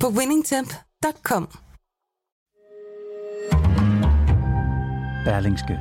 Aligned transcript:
på 0.00 0.08
winningtemp.com. 0.08 1.48
Berlingske. 5.24 5.78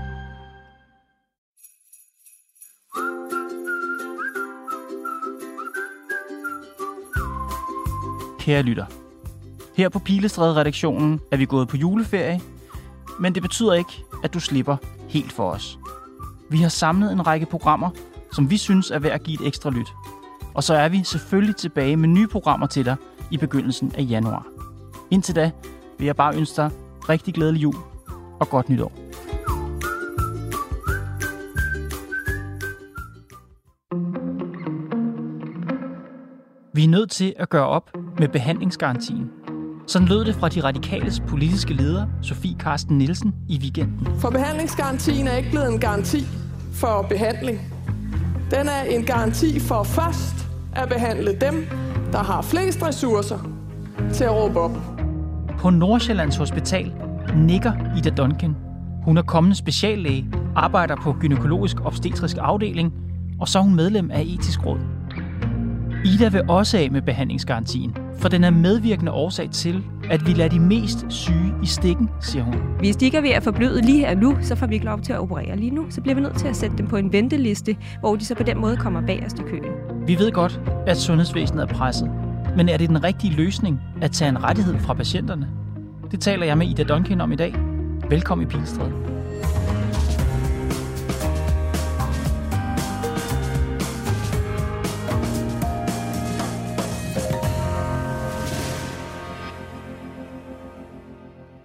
Kære 8.39 8.61
lytter. 8.61 8.85
Her 9.77 9.89
på 9.89 9.99
Pilestræde-redaktionen 9.99 11.21
er 11.31 11.37
vi 11.37 11.45
gået 11.45 11.67
på 11.67 11.77
juleferie, 11.77 12.41
men 13.19 13.35
det 13.35 13.41
betyder 13.41 13.73
ikke, 13.73 14.03
at 14.23 14.33
du 14.33 14.39
slipper 14.39 14.77
helt 15.09 15.31
for 15.31 15.51
os. 15.51 15.79
Vi 16.49 16.57
har 16.57 16.69
samlet 16.69 17.11
en 17.11 17.27
række 17.27 17.45
programmer, 17.45 17.89
som 18.33 18.49
vi 18.49 18.57
synes 18.57 18.91
er 18.91 18.99
værd 18.99 19.13
at 19.13 19.23
give 19.23 19.41
et 19.41 19.47
ekstra 19.47 19.69
lyt. 19.69 19.93
Og 20.53 20.63
så 20.63 20.73
er 20.73 20.89
vi 20.89 21.03
selvfølgelig 21.03 21.55
tilbage 21.55 21.97
med 21.97 22.07
nye 22.07 22.27
programmer 22.27 22.67
til 22.67 22.85
dig 22.85 22.95
i 23.35 23.37
begyndelsen 23.37 23.91
af 23.97 24.05
januar. 24.09 24.47
Indtil 25.11 25.35
da 25.35 25.51
vil 25.97 26.05
jeg 26.05 26.15
bare 26.15 26.35
ønske 26.35 26.55
dig 26.55 26.71
rigtig 27.09 27.33
glædelig 27.33 27.63
jul 27.63 27.75
og 28.39 28.49
godt 28.49 28.69
nytår. 28.69 28.91
Vi 36.73 36.83
er 36.83 36.87
nødt 36.87 37.11
til 37.11 37.33
at 37.37 37.49
gøre 37.49 37.67
op 37.67 37.91
med 38.19 38.27
behandlingsgarantien. 38.27 39.29
Sådan 39.87 40.07
lød 40.07 40.25
det 40.25 40.35
fra 40.35 40.49
de 40.49 40.63
radikales 40.63 41.19
politiske 41.27 41.73
leder, 41.73 42.07
Sofie 42.21 42.55
Karsten 42.59 42.97
Nielsen, 42.97 43.35
i 43.49 43.59
weekenden. 43.61 44.07
For 44.19 44.29
behandlingsgarantien 44.29 45.27
er 45.27 45.37
ikke 45.37 45.49
blevet 45.49 45.73
en 45.73 45.79
garanti 45.79 46.25
for 46.73 47.05
behandling. 47.09 47.59
Den 48.51 48.67
er 48.67 48.83
en 48.83 49.05
garanti 49.05 49.59
for 49.59 49.83
først 49.83 50.47
at 50.75 50.89
behandle 50.89 51.37
dem, 51.41 51.67
der 52.15 52.23
har 52.23 52.41
flest 52.41 52.83
ressourcer 52.83 53.37
til 54.13 54.23
at 54.23 54.31
råbe 54.31 54.59
op. 54.59 54.77
På 55.59 55.69
Nordsjællands 55.69 56.35
Hospital 56.35 56.93
nikker 57.35 57.71
Ida 57.97 58.09
Duncan. 58.09 58.55
Hun 59.03 59.17
er 59.17 59.21
kommende 59.21 59.55
speciallæge, 59.55 60.25
arbejder 60.55 60.95
på 60.95 61.15
gynækologisk 61.19 61.85
obstetrisk 61.85 62.37
afdeling, 62.39 62.93
og 63.39 63.47
så 63.47 63.59
er 63.59 63.63
hun 63.63 63.75
medlem 63.75 64.11
af 64.11 64.21
etisk 64.21 64.65
råd. 64.65 64.79
Ida 66.05 66.29
vil 66.29 66.41
også 66.49 66.77
af 66.77 66.91
med 66.91 67.01
behandlingsgarantien, 67.01 67.97
for 68.17 68.29
den 68.29 68.43
er 68.43 68.49
medvirkende 68.49 69.11
årsag 69.11 69.49
til, 69.51 69.83
at 70.09 70.27
vi 70.27 70.33
lader 70.33 70.49
de 70.49 70.59
mest 70.59 71.05
syge 71.09 71.53
i 71.63 71.65
stikken, 71.65 72.09
siger 72.21 72.43
hun. 72.43 72.55
Hvis 72.79 72.95
de 72.95 73.05
ikke 73.05 73.17
er 73.17 73.21
ved 73.21 73.29
at 73.29 73.43
forbløde 73.43 73.81
lige 73.81 73.99
her 73.99 74.15
nu, 74.15 74.37
så 74.41 74.55
får 74.55 74.67
vi 74.67 74.73
ikke 74.73 74.85
lov 74.85 75.01
til 75.01 75.13
at 75.13 75.19
operere 75.19 75.57
lige 75.57 75.71
nu. 75.71 75.85
Så 75.89 76.01
bliver 76.01 76.15
vi 76.15 76.21
nødt 76.21 76.37
til 76.37 76.47
at 76.47 76.55
sætte 76.55 76.77
dem 76.77 76.87
på 76.87 76.97
en 76.97 77.13
venteliste, 77.13 77.77
hvor 77.99 78.15
de 78.15 78.25
så 78.25 78.35
på 78.35 78.43
den 78.43 78.61
måde 78.61 78.77
kommer 78.77 79.01
bagerst 79.01 79.39
i 79.39 79.41
køen. 79.41 79.94
Vi 80.07 80.19
ved 80.19 80.31
godt, 80.31 80.61
at 80.87 80.97
sundhedsvæsenet 80.97 81.63
er 81.63 81.73
presset. 81.73 82.11
Men 82.57 82.69
er 82.69 82.77
det 82.77 82.89
den 82.89 83.03
rigtige 83.03 83.33
løsning 83.33 83.81
at 84.01 84.11
tage 84.11 84.29
en 84.29 84.43
rettighed 84.43 84.79
fra 84.79 84.93
patienterne? 84.93 85.49
Det 86.11 86.21
taler 86.21 86.45
jeg 86.45 86.57
med 86.57 86.67
Ida 86.67 86.83
Duncan 86.83 87.21
om 87.21 87.31
i 87.31 87.35
dag. 87.35 87.53
Velkommen 88.09 88.47
i 88.47 88.49
Pilstred. 88.49 88.91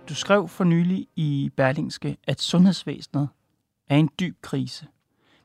Du 0.08 0.14
skrev 0.14 0.48
for 0.48 0.64
nylig 0.64 1.06
i 1.16 1.50
Berlingske, 1.56 2.16
at 2.26 2.40
sundhedsvæsenet 2.40 3.28
er 3.88 3.96
en 3.96 4.10
dyb 4.20 4.36
krise. 4.42 4.86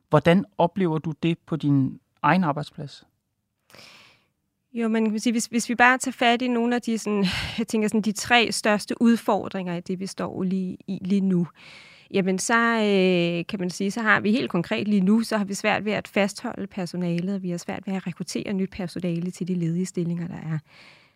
Hvordan 0.10 0.46
oplever 0.58 0.98
du 0.98 1.14
det 1.24 1.38
på 1.48 1.56
din 1.56 2.00
egen 2.26 2.44
arbejdsplads? 2.44 3.06
Jo, 4.74 4.88
men 4.88 5.10
kan 5.10 5.20
sige, 5.20 5.34
hvis, 5.34 5.46
hvis 5.46 5.70
vi 5.70 5.76
bare 5.76 5.98
tager 5.98 6.14
fat 6.14 6.42
i 6.42 6.48
nogle 6.48 6.76
af 6.76 6.82
de, 6.82 6.98
sådan, 6.98 7.26
jeg 7.60 7.68
tænker 7.68 7.88
sådan, 7.88 8.02
de 8.02 8.12
tre 8.12 8.52
største 8.52 9.02
udfordringer 9.02 9.76
i 9.76 9.82
det, 9.82 10.00
vi 10.00 10.08
står 10.08 10.44
lige, 10.44 10.78
i 10.88 11.00
lige 11.02 11.22
nu, 11.22 11.48
jamen 12.12 12.40
så 12.40 12.58
øh, 12.58 13.46
kan 13.46 13.60
man 13.60 13.70
sige, 13.70 13.92
så 13.92 14.02
har 14.02 14.20
vi 14.20 14.32
helt 14.32 14.50
konkret 14.50 14.88
lige 14.88 15.02
nu, 15.02 15.22
så 15.22 15.38
har 15.38 15.46
vi 15.46 15.54
svært 15.54 15.86
ved 15.86 15.92
at 15.92 16.08
fastholde 16.08 16.68
personalet, 16.68 17.36
og 17.36 17.44
vi 17.44 17.50
har 17.50 17.58
svært 17.58 17.88
ved 17.88 17.94
at 17.94 18.08
rekruttere 18.08 18.54
nyt 18.54 18.72
personale 18.72 19.32
til 19.32 19.48
de 19.48 19.56
ledige 19.56 19.86
stillinger, 19.86 20.28
der 20.28 20.36
er. 20.36 20.60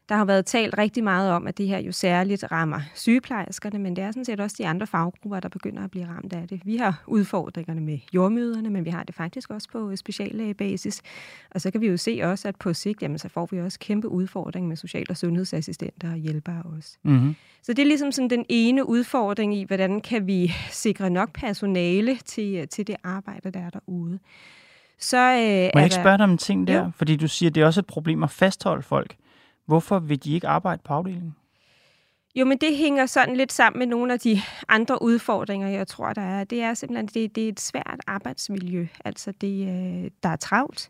Der 0.10 0.16
har 0.16 0.26
været 0.26 0.46
talt 0.46 0.78
rigtig 0.78 1.04
meget 1.04 1.32
om, 1.32 1.48
at 1.48 1.58
det 1.58 1.68
her 1.68 1.80
jo 1.80 1.92
særligt 1.92 2.52
rammer 2.52 2.80
sygeplejerskerne, 2.96 3.80
men 3.80 3.96
det 3.96 4.04
er 4.04 4.12
sådan 4.12 4.26
set 4.26 4.40
også 4.40 4.56
de 4.60 4.68
andre 4.68 4.88
faggrupper, 4.88 5.40
der 5.40 5.50
begynder 5.50 5.84
at 5.84 5.92
blive 5.92 6.08
ramt 6.08 6.34
af 6.34 6.48
det. 6.48 6.62
Vi 6.66 6.78
har 6.78 7.04
udfordringerne 7.08 7.82
med 7.82 8.00
jordmøderne, 8.14 8.70
men 8.70 8.86
vi 8.86 8.90
har 8.90 9.04
det 9.04 9.16
faktisk 9.16 9.50
også 9.50 9.68
på 9.72 9.96
speciallægebasis. 9.96 11.02
Og 11.52 11.62
så 11.62 11.72
kan 11.72 11.82
vi 11.82 11.88
jo 11.88 11.98
se 11.98 12.22
også, 12.24 12.48
at 12.48 12.56
på 12.56 12.74
sigt, 12.74 13.02
jamen, 13.02 13.18
så 13.18 13.30
får 13.30 13.48
vi 13.52 13.60
også 13.60 13.80
kæmpe 13.80 14.08
udfordringer 14.08 14.68
med 14.68 14.76
social- 14.76 15.06
og 15.10 15.18
sundhedsassistenter 15.18 16.12
og 16.12 16.18
hjælpere 16.18 16.64
også. 16.78 16.98
Mm-hmm. 17.04 17.36
Så 17.64 17.74
det 17.74 17.82
er 17.82 17.88
ligesom 17.88 18.12
sådan 18.12 18.30
den 18.30 18.46
ene 18.50 18.90
udfordring 18.90 19.56
i, 19.56 19.64
hvordan 19.64 20.02
kan 20.02 20.28
vi 20.28 20.54
sikre 20.72 21.10
nok 21.10 21.34
personale 21.34 22.18
til, 22.26 22.68
til 22.68 22.88
det 22.88 22.96
arbejde, 23.04 23.52
der 23.52 23.60
er 23.60 23.70
derude. 23.70 24.20
Så, 25.00 25.18
øh, 25.18 25.70
Må 25.74 25.80
jeg 25.80 25.84
ikke 25.84 25.96
spørge 25.96 26.18
dig 26.18 26.24
om 26.24 26.32
en 26.32 26.38
ting 26.38 26.68
der? 26.68 26.84
Jo. 26.84 26.92
Fordi 26.96 27.16
du 27.16 27.28
siger, 27.28 27.50
at 27.50 27.56
det 27.56 27.62
er 27.62 27.66
også 27.66 27.80
et 27.80 27.86
problem 27.86 28.24
at 28.24 28.32
fastholde 28.32 28.84
folk. 28.84 29.16
Hvorfor 29.70 30.00
vil 30.00 30.24
de 30.24 30.34
ikke 30.34 30.48
arbejde 30.48 30.82
på 30.86 30.94
afdelingen? 30.94 31.36
Jo, 32.36 32.46
men 32.46 32.58
det 32.58 32.78
hænger 32.78 33.06
sådan 33.06 33.36
lidt 33.36 33.52
sammen 33.52 33.80
med 33.80 33.88
nogle 33.88 34.14
af 34.14 34.20
de 34.20 34.42
andre 34.70 35.02
udfordringer, 35.02 35.68
jeg 35.68 35.88
tror, 35.88 36.14
der 36.14 36.22
er. 36.22 36.44
Det 36.44 36.62
er 36.62 36.74
simpelthen, 36.74 37.08
det, 37.08 37.36
det 37.36 37.44
er 37.46 37.50
et 37.50 37.60
svært 37.60 38.00
arbejdsmiljø. 38.08 38.88
Altså, 39.06 39.32
det, 39.42 39.68
øh, 39.68 40.12
der 40.24 40.30
er 40.30 40.36
travlt. 40.36 40.90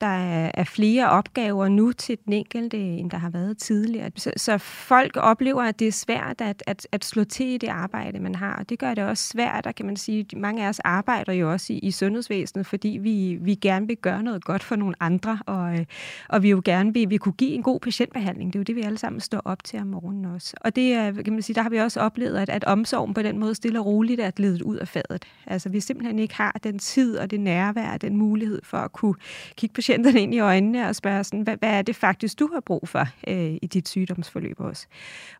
Der 0.00 0.50
er 0.54 0.64
flere 0.64 1.10
opgaver 1.10 1.68
nu 1.68 1.92
til 1.92 2.18
den 2.24 2.32
enkelte, 2.32 2.78
end 2.78 3.10
der 3.10 3.16
har 3.18 3.30
været 3.30 3.58
tidligere. 3.58 4.10
Så, 4.16 4.32
så 4.36 4.58
folk 4.58 5.16
oplever, 5.16 5.62
at 5.62 5.78
det 5.78 5.88
er 5.88 5.92
svært 5.92 6.40
at, 6.40 6.62
at, 6.66 6.88
at 6.92 7.04
slå 7.04 7.24
til 7.24 7.46
i 7.46 7.58
det 7.58 7.68
arbejde, 7.68 8.20
man 8.20 8.34
har. 8.34 8.56
Og 8.56 8.68
det 8.68 8.78
gør 8.78 8.94
det 8.94 9.04
også 9.04 9.28
svært, 9.28 9.64
der 9.64 9.72
kan 9.72 9.86
man 9.86 9.96
sige, 9.96 10.26
mange 10.36 10.64
af 10.64 10.68
os 10.68 10.78
arbejder 10.78 11.32
jo 11.32 11.52
også 11.52 11.72
i, 11.72 11.78
i 11.78 11.90
sundhedsvæsenet, 11.90 12.66
fordi 12.66 12.88
vi, 12.88 13.38
vi 13.40 13.54
gerne 13.54 13.86
vil 13.86 13.96
gøre 13.96 14.22
noget 14.22 14.44
godt 14.44 14.62
for 14.62 14.76
nogle 14.76 14.94
andre, 15.00 15.38
og, 15.46 15.78
øh, 15.78 15.84
og 16.28 16.42
vi 16.42 16.50
jo 16.50 16.62
gerne 16.64 16.92
vil, 16.92 17.10
vi 17.10 17.16
kunne 17.16 17.32
give 17.32 17.50
en 17.50 17.62
god 17.62 17.80
patientbehandling. 17.80 18.52
Det 18.52 18.58
er 18.58 18.60
jo 18.60 18.64
det, 18.64 18.76
vi 18.76 18.82
alle 18.82 18.98
sammen 18.98 19.20
står 19.20 19.42
op 19.44 19.64
til 19.64 19.80
om 19.80 19.86
morgenen 19.86 20.24
også. 20.24 20.54
Og 20.60 20.76
det 20.76 21.14
kan 21.24 21.32
man 21.32 21.42
sige, 21.42 21.54
der 21.54 21.62
har 21.62 21.70
vi 21.70 21.78
også 21.78 22.00
oplevet, 22.00 22.36
at, 22.36 22.48
at 22.48 22.64
omsorgen 22.64 23.14
på 23.14 23.22
den 23.22 23.38
måde 23.38 23.54
stille 23.54 23.80
og 23.80 23.86
roligt 23.86 24.20
er 24.20 24.30
ledet 24.36 24.62
ud 24.62 24.76
af 24.76 24.88
fadet. 24.88 25.24
Altså 25.46 25.68
vi 25.68 25.80
simpelthen 25.80 26.18
ikke 26.18 26.34
har 26.34 26.60
den 26.64 26.78
tid 26.78 27.18
og 27.18 27.30
det 27.30 27.40
nærvær 27.40 27.92
og 27.92 28.00
den 28.00 28.16
mulighed 28.16 28.60
for 28.64 28.78
at 28.78 28.92
kunne 28.92 29.14
kigge 29.56 29.74
på 29.74 29.80
patienterne 29.86 30.20
ind 30.22 30.34
i 30.34 30.38
øjnene 30.38 30.88
og 30.88 30.96
spørge, 30.96 31.24
sådan, 31.24 31.40
hvad, 31.40 31.56
hvad 31.56 31.70
er 31.70 31.82
det 31.82 31.96
faktisk, 31.96 32.38
du 32.38 32.48
har 32.52 32.60
brug 32.60 32.88
for 32.88 33.08
øh, 33.28 33.54
i 33.62 33.66
dit 33.66 33.88
sygdomsforløb 33.88 34.60
også? 34.60 34.86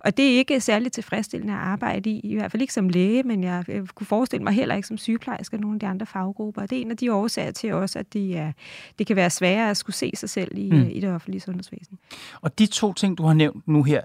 Og 0.00 0.16
det 0.16 0.24
er 0.24 0.38
ikke 0.38 0.60
særligt 0.60 0.94
tilfredsstillende 0.94 1.52
at 1.52 1.58
arbejde 1.58 2.10
i, 2.10 2.20
i 2.20 2.34
hvert 2.34 2.50
fald 2.50 2.62
ikke 2.62 2.74
som 2.74 2.88
læge, 2.88 3.22
men 3.22 3.44
jeg, 3.44 3.64
jeg 3.68 3.82
kunne 3.94 4.06
forestille 4.06 4.44
mig 4.44 4.52
heller 4.52 4.74
ikke 4.74 4.88
som 4.88 4.98
sygeplejerske 4.98 5.56
og 5.56 5.60
nogle 5.60 5.76
af 5.76 5.80
de 5.80 5.86
andre 5.86 6.06
faggrupper. 6.06 6.62
Og 6.62 6.70
det 6.70 6.78
er 6.78 6.82
en 6.82 6.90
af 6.90 6.96
de 6.96 7.12
årsager 7.12 7.50
til 7.50 7.74
også, 7.74 7.98
at 7.98 8.12
de 8.12 8.36
er, 8.36 8.52
det 8.98 9.06
kan 9.06 9.16
være 9.16 9.30
sværere 9.30 9.70
at 9.70 9.76
skulle 9.76 9.96
se 9.96 10.12
sig 10.14 10.30
selv 10.30 10.58
i, 10.58 10.70
mm. 10.70 10.88
i 10.90 11.00
det 11.00 11.10
offentlige 11.10 11.40
sundhedsvæsen. 11.40 11.98
Og 12.40 12.58
de 12.58 12.66
to 12.66 12.92
ting, 12.92 13.18
du 13.18 13.22
har 13.22 13.34
nævnt 13.34 13.68
nu 13.68 13.82
her, 13.82 14.00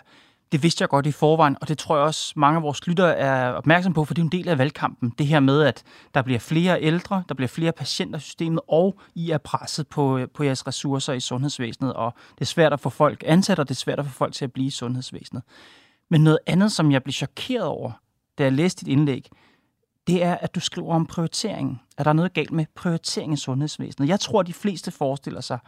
det 0.51 0.63
vidste 0.63 0.81
jeg 0.81 0.89
godt 0.89 1.06
i 1.06 1.12
forvejen, 1.12 1.57
og 1.62 1.68
det 1.68 1.77
tror 1.77 1.95
jeg 1.95 2.06
også 2.06 2.33
mange 2.36 2.57
af 2.57 2.63
vores 2.63 2.88
lyttere 2.88 3.15
er 3.18 3.51
opmærksom 3.51 3.94
på, 3.94 4.06
for 4.06 4.13
det 4.13 4.21
er 4.21 4.25
en 4.25 4.31
del 4.31 4.48
af 4.48 4.57
valgkampen. 4.57 5.13
Det 5.18 5.27
her 5.27 5.39
med, 5.39 5.62
at 5.62 5.83
der 6.13 6.21
bliver 6.21 6.39
flere 6.39 6.81
ældre, 6.81 7.24
der 7.30 7.36
bliver 7.36 7.48
flere 7.48 7.71
patienter 7.71 8.18
i 8.18 8.21
systemet, 8.21 8.59
og 8.68 9.00
I 9.15 9.31
er 9.31 9.38
presset 9.38 9.88
på, 9.88 10.19
på 10.33 10.44
jeres 10.44 10.68
ressourcer 10.68 11.13
i 11.13 11.19
sundhedsvæsenet, 11.19 11.94
og 11.94 12.13
det 12.36 12.42
er 12.42 12.45
svært 12.45 12.74
at 12.74 12.80
få 12.80 12.89
folk 12.89 13.24
ansat, 13.25 13.59
og 13.59 13.69
det 13.69 13.75
er 13.75 13.80
svært 13.80 14.00
at 14.00 14.06
få 14.06 14.12
folk 14.12 14.33
til 14.33 14.45
at 14.45 14.53
blive 14.53 14.68
i 14.68 14.69
sundhedsvæsenet. 14.69 15.44
Men 16.09 16.24
noget 16.24 16.39
andet, 16.45 16.71
som 16.71 16.92
jeg 16.92 17.04
blev 17.04 17.13
chokeret 17.13 17.65
over, 17.65 17.92
da 18.38 18.44
jeg 18.44 18.51
læste 18.51 18.86
dit 18.86 18.92
indlæg, 18.92 19.30
det 20.07 20.24
er, 20.24 20.38
at 20.38 20.56
du 20.56 20.59
skriver 20.59 20.95
om 20.95 21.06
prioritering. 21.06 21.81
Er 21.97 22.04
der 22.04 22.13
noget 22.13 22.33
galt 22.33 22.51
med 22.51 22.65
prioritering 22.75 23.33
i 23.33 23.38
sundhedsvæsenet? 23.38 24.09
Jeg 24.09 24.19
tror, 24.19 24.39
at 24.39 24.47
de 24.47 24.54
fleste 24.54 24.92
forestiller 24.92 25.42
sig, 25.42 25.59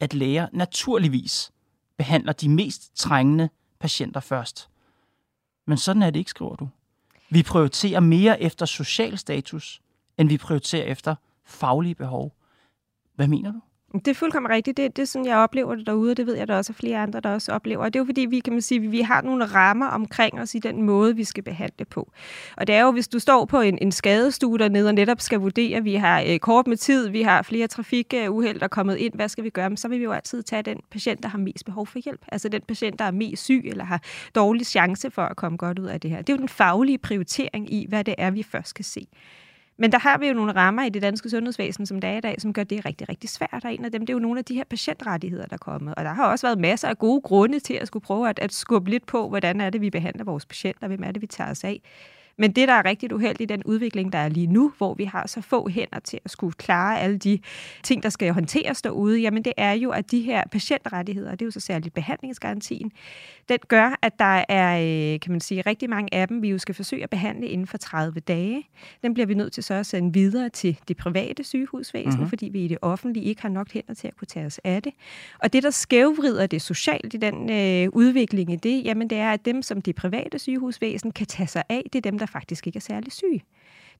at 0.00 0.14
læger 0.14 0.46
naturligvis 0.52 1.52
behandler 1.98 2.32
de 2.32 2.48
mest 2.48 2.96
trængende 2.96 3.48
patienter 3.78 4.20
først. 4.20 4.68
Men 5.66 5.78
sådan 5.78 6.02
er 6.02 6.10
det 6.10 6.18
ikke, 6.18 6.30
skriver 6.30 6.56
du. 6.56 6.68
Vi 7.30 7.42
prioriterer 7.42 8.00
mere 8.00 8.42
efter 8.42 8.66
social 8.66 9.18
status, 9.18 9.82
end 10.18 10.28
vi 10.28 10.38
prioriterer 10.38 10.84
efter 10.84 11.14
faglige 11.44 11.94
behov. 11.94 12.36
Hvad 13.14 13.28
mener 13.28 13.52
du? 13.52 13.60
Det 14.04 14.08
er 14.08 14.14
fuldkommen 14.14 14.50
rigtigt. 14.50 14.76
Det, 14.76 14.96
det 14.96 15.02
er 15.02 15.06
sådan, 15.06 15.26
jeg 15.26 15.36
oplever 15.36 15.74
det 15.74 15.86
derude, 15.86 16.10
og 16.10 16.16
det 16.16 16.26
ved 16.26 16.36
jeg, 16.36 16.48
der 16.48 16.56
også 16.56 16.72
er 16.72 16.74
flere 16.74 16.98
andre, 16.98 17.20
der 17.20 17.30
også 17.30 17.52
oplever. 17.52 17.84
Og 17.84 17.92
det 17.92 17.98
er 17.98 18.00
jo 18.00 18.04
fordi, 18.04 18.20
vi 18.20 18.40
kan 18.40 18.52
man 18.52 18.62
sige, 18.62 18.80
vi 18.80 19.00
har 19.00 19.22
nogle 19.22 19.44
rammer 19.44 19.86
omkring 19.86 20.40
os 20.40 20.54
i 20.54 20.58
den 20.58 20.82
måde, 20.82 21.16
vi 21.16 21.24
skal 21.24 21.42
behandle 21.42 21.84
på. 21.84 22.12
Og 22.56 22.66
det 22.66 22.74
er 22.74 22.80
jo, 22.80 22.90
hvis 22.90 23.08
du 23.08 23.18
står 23.18 23.44
på 23.44 23.60
en, 23.60 23.78
en 23.82 23.92
skadestue 23.92 24.58
dernede 24.58 24.88
og 24.88 24.94
netop 24.94 25.20
skal 25.20 25.38
vurdere, 25.38 25.82
vi 25.82 25.94
har 25.94 26.24
øh, 26.26 26.38
kort 26.38 26.66
med 26.66 26.76
tid, 26.76 27.08
vi 27.08 27.22
har 27.22 27.42
flere 27.42 27.66
trafikuheld, 27.66 28.58
der 28.58 28.64
er 28.64 28.68
kommet 28.68 28.96
ind, 28.96 29.14
hvad 29.14 29.28
skal 29.28 29.44
vi 29.44 29.50
gøre? 29.50 29.70
Men 29.70 29.76
så 29.76 29.88
vil 29.88 29.98
vi 29.98 30.04
jo 30.04 30.12
altid 30.12 30.42
tage 30.42 30.62
den 30.62 30.80
patient, 30.90 31.22
der 31.22 31.28
har 31.28 31.38
mest 31.38 31.64
behov 31.64 31.86
for 31.86 31.98
hjælp. 31.98 32.20
Altså 32.28 32.48
den 32.48 32.62
patient, 32.68 32.98
der 32.98 33.04
er 33.04 33.10
mest 33.10 33.44
syg 33.44 33.62
eller 33.64 33.84
har 33.84 34.02
dårlig 34.34 34.66
chance 34.66 35.10
for 35.10 35.22
at 35.22 35.36
komme 35.36 35.58
godt 35.58 35.78
ud 35.78 35.86
af 35.86 36.00
det 36.00 36.10
her. 36.10 36.18
Det 36.18 36.28
er 36.28 36.36
jo 36.36 36.38
den 36.40 36.48
faglige 36.48 36.98
prioritering 36.98 37.72
i, 37.72 37.86
hvad 37.88 38.04
det 38.04 38.14
er, 38.18 38.30
vi 38.30 38.42
først 38.42 38.68
skal 38.68 38.84
se. 38.84 39.06
Men 39.78 39.92
der 39.92 39.98
har 39.98 40.18
vi 40.18 40.26
jo 40.26 40.34
nogle 40.34 40.52
rammer 40.52 40.82
i 40.82 40.88
det 40.88 41.02
danske 41.02 41.30
sundhedsvæsen, 41.30 41.86
som 41.86 42.00
der 42.00 42.08
er 42.08 42.18
i 42.18 42.20
dag, 42.20 42.34
som 42.38 42.52
gør 42.52 42.64
det 42.64 42.84
rigtig, 42.86 43.08
rigtig 43.08 43.30
svært. 43.30 43.64
Og 43.64 43.74
en 43.74 43.84
af 43.84 43.92
dem, 43.92 44.00
det 44.00 44.10
er 44.10 44.14
jo 44.14 44.18
nogle 44.18 44.38
af 44.38 44.44
de 44.44 44.54
her 44.54 44.64
patientrettigheder, 44.70 45.46
der 45.46 45.54
er 45.54 45.58
kommet. 45.58 45.94
Og 45.94 46.04
der 46.04 46.12
har 46.12 46.30
også 46.30 46.46
været 46.46 46.58
masser 46.58 46.88
af 46.88 46.98
gode 46.98 47.20
grunde 47.20 47.60
til 47.60 47.74
at 47.74 47.86
skulle 47.86 48.02
prøve 48.02 48.28
at, 48.28 48.38
at 48.38 48.52
skubbe 48.52 48.90
lidt 48.90 49.06
på, 49.06 49.28
hvordan 49.28 49.60
er 49.60 49.70
det, 49.70 49.80
vi 49.80 49.90
behandler 49.90 50.24
vores 50.24 50.46
patienter, 50.46 50.88
hvem 50.88 51.02
er 51.04 51.12
det, 51.12 51.22
vi 51.22 51.26
tager 51.26 51.50
os 51.50 51.64
af. 51.64 51.80
Men 52.38 52.52
det, 52.52 52.68
der 52.68 52.74
er 52.74 52.84
rigtig 52.84 53.14
uheldigt 53.14 53.50
i 53.50 53.54
den 53.54 53.62
udvikling, 53.64 54.12
der 54.12 54.18
er 54.18 54.28
lige 54.28 54.46
nu, 54.46 54.72
hvor 54.78 54.94
vi 54.94 55.04
har 55.04 55.26
så 55.26 55.40
få 55.40 55.68
hænder 55.68 55.98
til 55.98 56.20
at 56.24 56.30
skulle 56.30 56.52
klare 56.52 57.00
alle 57.00 57.18
de 57.18 57.38
ting, 57.82 58.02
der 58.02 58.08
skal 58.08 58.32
håndteres 58.32 58.82
derude, 58.82 59.20
jamen 59.20 59.44
det 59.44 59.52
er 59.56 59.72
jo, 59.72 59.90
at 59.90 60.10
de 60.10 60.20
her 60.20 60.42
patientrettigheder, 60.52 61.30
det 61.30 61.42
er 61.42 61.46
jo 61.46 61.50
så 61.50 61.60
særligt 61.60 61.94
behandlingsgarantien, 61.94 62.92
den 63.48 63.58
gør, 63.68 63.98
at 64.02 64.18
der 64.18 64.44
er, 64.48 64.78
øh, 65.14 65.20
kan 65.20 65.32
man 65.32 65.40
sige, 65.40 65.60
rigtig 65.60 65.90
mange 65.90 66.14
af 66.14 66.28
dem, 66.28 66.42
vi 66.42 66.50
jo 66.50 66.58
skal 66.58 66.74
forsøge 66.74 67.02
at 67.02 67.10
behandle 67.10 67.48
inden 67.48 67.66
for 67.66 67.78
30 67.78 68.20
dage. 68.20 68.68
Den 69.02 69.14
bliver 69.14 69.26
vi 69.26 69.34
nødt 69.34 69.52
til 69.52 69.62
så 69.62 69.74
at 69.74 69.86
sende 69.86 70.12
videre 70.12 70.48
til 70.48 70.78
det 70.88 70.96
private 70.96 71.44
sygehusvæsen, 71.44 72.10
mm-hmm. 72.10 72.28
fordi 72.28 72.48
vi 72.48 72.64
i 72.64 72.68
det 72.68 72.78
offentlige 72.82 73.24
ikke 73.24 73.42
har 73.42 73.48
nok 73.48 73.72
hænder 73.72 73.94
til 73.94 74.08
at 74.08 74.16
kunne 74.16 74.26
tage 74.26 74.46
os 74.46 74.60
af 74.64 74.82
det. 74.82 74.92
Og 75.38 75.52
det, 75.52 75.62
der 75.62 75.70
skævvrider 75.70 76.46
det 76.46 76.62
socialt 76.62 77.14
i 77.14 77.16
den 77.16 77.50
øh, 77.50 77.88
udvikling 77.92 78.52
i 78.52 78.56
det, 78.56 78.84
jamen 78.84 79.10
det 79.10 79.18
er, 79.18 79.32
at 79.32 79.44
dem, 79.44 79.62
som 79.62 79.82
det 79.82 79.94
private 79.94 80.38
sygehusvæsen 80.38 81.12
kan 81.12 81.26
tage 81.26 81.46
sig 81.46 81.62
af, 81.68 81.82
det 81.92 81.98
er 81.98 82.10
dem, 82.10 82.18
der 82.18 82.25
faktisk 82.26 82.66
ikke 82.66 82.76
er 82.76 82.80
særlig 82.80 83.12
syg. 83.12 83.40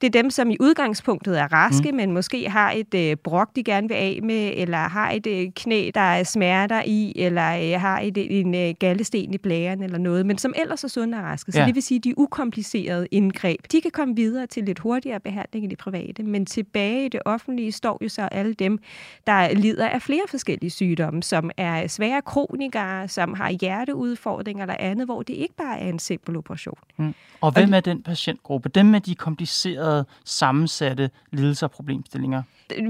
Det 0.00 0.06
er 0.06 0.22
dem, 0.22 0.31
som 0.31 0.50
i 0.50 0.56
udgangspunktet 0.60 1.40
er 1.40 1.52
raske, 1.52 1.90
mm. 1.90 1.96
men 1.96 2.12
måske 2.12 2.50
har 2.50 2.72
et 2.72 2.94
øh, 2.94 3.16
brok, 3.16 3.56
de 3.56 3.64
gerne 3.64 3.88
vil 3.88 3.94
af 3.94 4.20
med, 4.22 4.52
eller 4.56 4.78
har 4.78 5.10
et 5.10 5.26
øh, 5.26 5.48
knæ, 5.56 5.90
der 5.94 6.00
er 6.00 6.22
smerter 6.22 6.82
i, 6.87 7.12
eller 7.16 7.75
øh, 7.75 7.81
har 7.81 8.00
et, 8.00 8.40
en 8.40 8.54
øh, 8.54 8.75
gallesten 8.78 9.34
i 9.34 9.38
blæren 9.38 9.82
eller 9.82 9.98
noget, 9.98 10.26
men 10.26 10.38
som 10.38 10.54
ellers 10.56 10.84
er 10.84 10.88
sunde 10.88 11.19
og 11.19 11.25
raske. 11.25 11.52
Så 11.52 11.60
ja. 11.60 11.66
det 11.66 11.75
vil 11.75 11.82
sige, 11.82 11.98
at 11.98 12.04
de 12.04 12.19
ukomplicerede 12.19 13.06
indgreb, 13.10 13.60
de 13.72 13.81
kan 13.81 13.90
komme 13.90 14.16
videre 14.16 14.46
til 14.46 14.64
lidt 14.64 14.78
hurtigere 14.78 15.20
behandling 15.20 15.64
i 15.64 15.69
det 15.69 15.78
private, 15.78 16.22
men 16.22 16.46
tilbage 16.46 17.06
i 17.06 17.08
det 17.08 17.20
offentlige 17.25 17.72
står 17.72 17.99
jo 18.02 18.08
så 18.08 18.22
alle 18.22 18.54
dem, 18.54 18.78
der 19.26 19.54
lider 19.54 19.88
af 19.88 20.02
flere 20.02 20.22
forskellige 20.28 20.70
sygdomme, 20.70 21.22
som 21.22 21.50
er 21.56 21.87
svære 21.87 22.22
kronikere, 22.22 23.08
som 23.08 23.34
har 23.34 23.50
hjerteudfordringer 23.50 24.62
eller 24.62 24.76
andet, 24.78 25.06
hvor 25.06 25.22
det 25.22 25.34
ikke 25.34 25.54
bare 25.54 25.78
er 25.78 25.88
en 25.88 25.99
simpel 25.99 26.37
operation. 26.37 26.78
Mm. 26.96 27.14
Og 27.40 27.52
hvem 27.52 27.75
er 27.75 27.81
den 27.81 28.02
patientgruppe? 28.02 28.69
Dem 28.69 28.87
med 28.87 29.00
de 29.00 29.14
komplicerede, 29.14 29.85
sammensatte 30.24 31.10
lidelser 31.32 31.66
og 31.66 31.70
problemstillinger? 31.70 32.42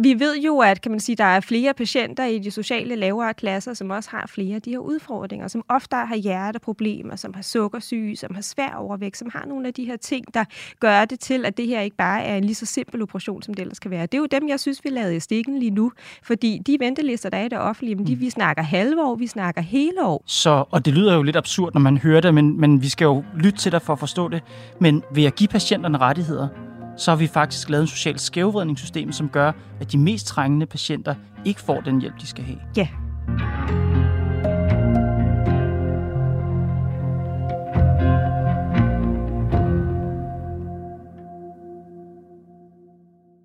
Vi 0.02 0.20
ved 0.20 0.38
jo, 0.38 0.58
at 0.58 0.80
kan 0.80 0.90
man 0.90 1.00
sige, 1.00 1.16
der 1.16 1.24
er 1.24 1.40
flere 1.40 1.74
patienter 1.74 2.24
i 2.24 2.38
de 2.38 2.50
sociale 2.50 2.96
lavere 2.96 3.34
klasser, 3.34 3.74
som 3.74 3.90
også 3.90 4.10
har 4.10 4.26
flere 4.26 4.54
af 4.54 4.62
de 4.62 4.70
her 4.70 4.78
udfordringer, 4.78 5.48
som 5.48 5.64
ofte 5.68 5.96
har 5.96 6.16
hjerteproblemer, 6.16 7.16
som 7.16 7.34
har 7.34 7.42
sukkersyge, 7.42 8.16
som 8.16 8.34
har 8.34 8.42
svær 8.42 8.74
overvægt, 8.74 9.16
som 9.16 9.30
har 9.32 9.44
nogle 9.46 9.68
af 9.68 9.74
de 9.74 9.84
her 9.84 9.96
ting, 9.96 10.34
der 10.34 10.44
gør 10.80 11.04
det 11.04 11.20
til, 11.20 11.46
at 11.46 11.56
det 11.56 11.66
her 11.66 11.80
ikke 11.80 11.96
bare 11.96 12.22
er 12.22 12.36
en 12.36 12.44
lige 12.44 12.54
så 12.54 12.66
simpel 12.66 13.02
operation, 13.02 13.42
som 13.42 13.54
det 13.54 13.62
ellers 13.62 13.78
kan 13.78 13.90
være. 13.90 14.02
Det 14.02 14.14
er 14.14 14.18
jo 14.18 14.26
dem, 14.26 14.48
jeg 14.48 14.60
synes, 14.60 14.84
vi 14.84 14.90
lavede 14.90 15.16
i 15.16 15.20
stikken 15.20 15.58
lige 15.58 15.70
nu, 15.70 15.92
fordi 16.22 16.60
de 16.66 16.76
ventelister, 16.80 17.30
der 17.30 17.38
er 17.38 17.44
i 17.44 17.48
det 17.48 17.58
offentlige, 17.58 17.94
men 17.94 18.06
de, 18.06 18.14
mm. 18.14 18.20
vi 18.20 18.30
snakker 18.30 18.62
halve 18.62 19.04
år, 19.04 19.14
vi 19.14 19.26
snakker 19.26 19.60
hele 19.60 20.04
år. 20.04 20.22
Så, 20.26 20.64
og 20.70 20.84
det 20.84 20.94
lyder 20.94 21.14
jo 21.14 21.22
lidt 21.22 21.36
absurd, 21.36 21.74
når 21.74 21.80
man 21.80 21.98
hører 21.98 22.20
det, 22.20 22.34
men, 22.34 22.60
men 22.60 22.82
vi 22.82 22.88
skal 22.88 23.04
jo 23.04 23.24
lytte 23.36 23.58
til 23.58 23.72
dig 23.72 23.82
for 23.82 23.92
at 23.92 23.98
forstå 23.98 24.28
det. 24.28 24.42
Men 24.80 25.02
ved 25.14 25.24
at 25.24 25.34
give 25.34 25.48
patienterne 25.48 25.98
rettigheder, 25.98 26.48
så 26.96 27.10
har 27.10 27.16
vi 27.16 27.26
faktisk 27.26 27.68
lavet 27.68 27.82
en 27.82 27.88
social 27.88 28.18
skævvridningssystem, 28.18 29.12
som 29.12 29.28
gør, 29.28 29.52
at 29.80 29.92
de 29.92 29.98
mest 29.98 30.26
trængende 30.26 30.66
patienter 30.66 31.14
ikke 31.44 31.60
får 31.60 31.80
den 31.80 32.00
hjælp, 32.00 32.20
de 32.20 32.26
skal 32.26 32.44
have. 32.44 32.58
Ja. 32.76 32.88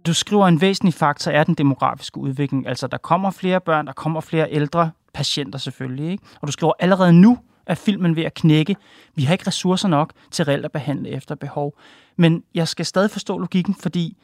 Du 0.05 0.13
skriver, 0.13 0.47
en 0.47 0.61
væsentlig 0.61 0.93
faktor 0.93 1.31
er 1.31 1.43
den 1.43 1.55
demografiske 1.55 2.17
udvikling. 2.17 2.67
Altså, 2.67 2.87
der 2.87 2.97
kommer 2.97 3.31
flere 3.31 3.61
børn, 3.61 3.87
der 3.87 3.93
kommer 3.93 4.21
flere 4.21 4.51
ældre 4.51 4.91
patienter 5.13 5.59
selvfølgelig. 5.59 6.11
Ikke? 6.11 6.23
Og 6.41 6.47
du 6.47 6.51
skriver, 6.51 6.73
allerede 6.79 7.13
nu 7.13 7.37
er 7.65 7.75
filmen 7.75 8.15
ved 8.15 8.23
at 8.23 8.33
knække. 8.33 8.75
Vi 9.15 9.23
har 9.23 9.33
ikke 9.33 9.47
ressourcer 9.47 9.87
nok 9.87 10.13
til 10.31 10.45
reelt 10.45 10.65
at 10.65 10.71
behandle 10.71 11.09
efter 11.09 11.35
behov. 11.35 11.77
Men 12.21 12.43
jeg 12.53 12.67
skal 12.67 12.85
stadig 12.85 13.11
forstå 13.11 13.37
logikken, 13.37 13.75
fordi 13.75 14.17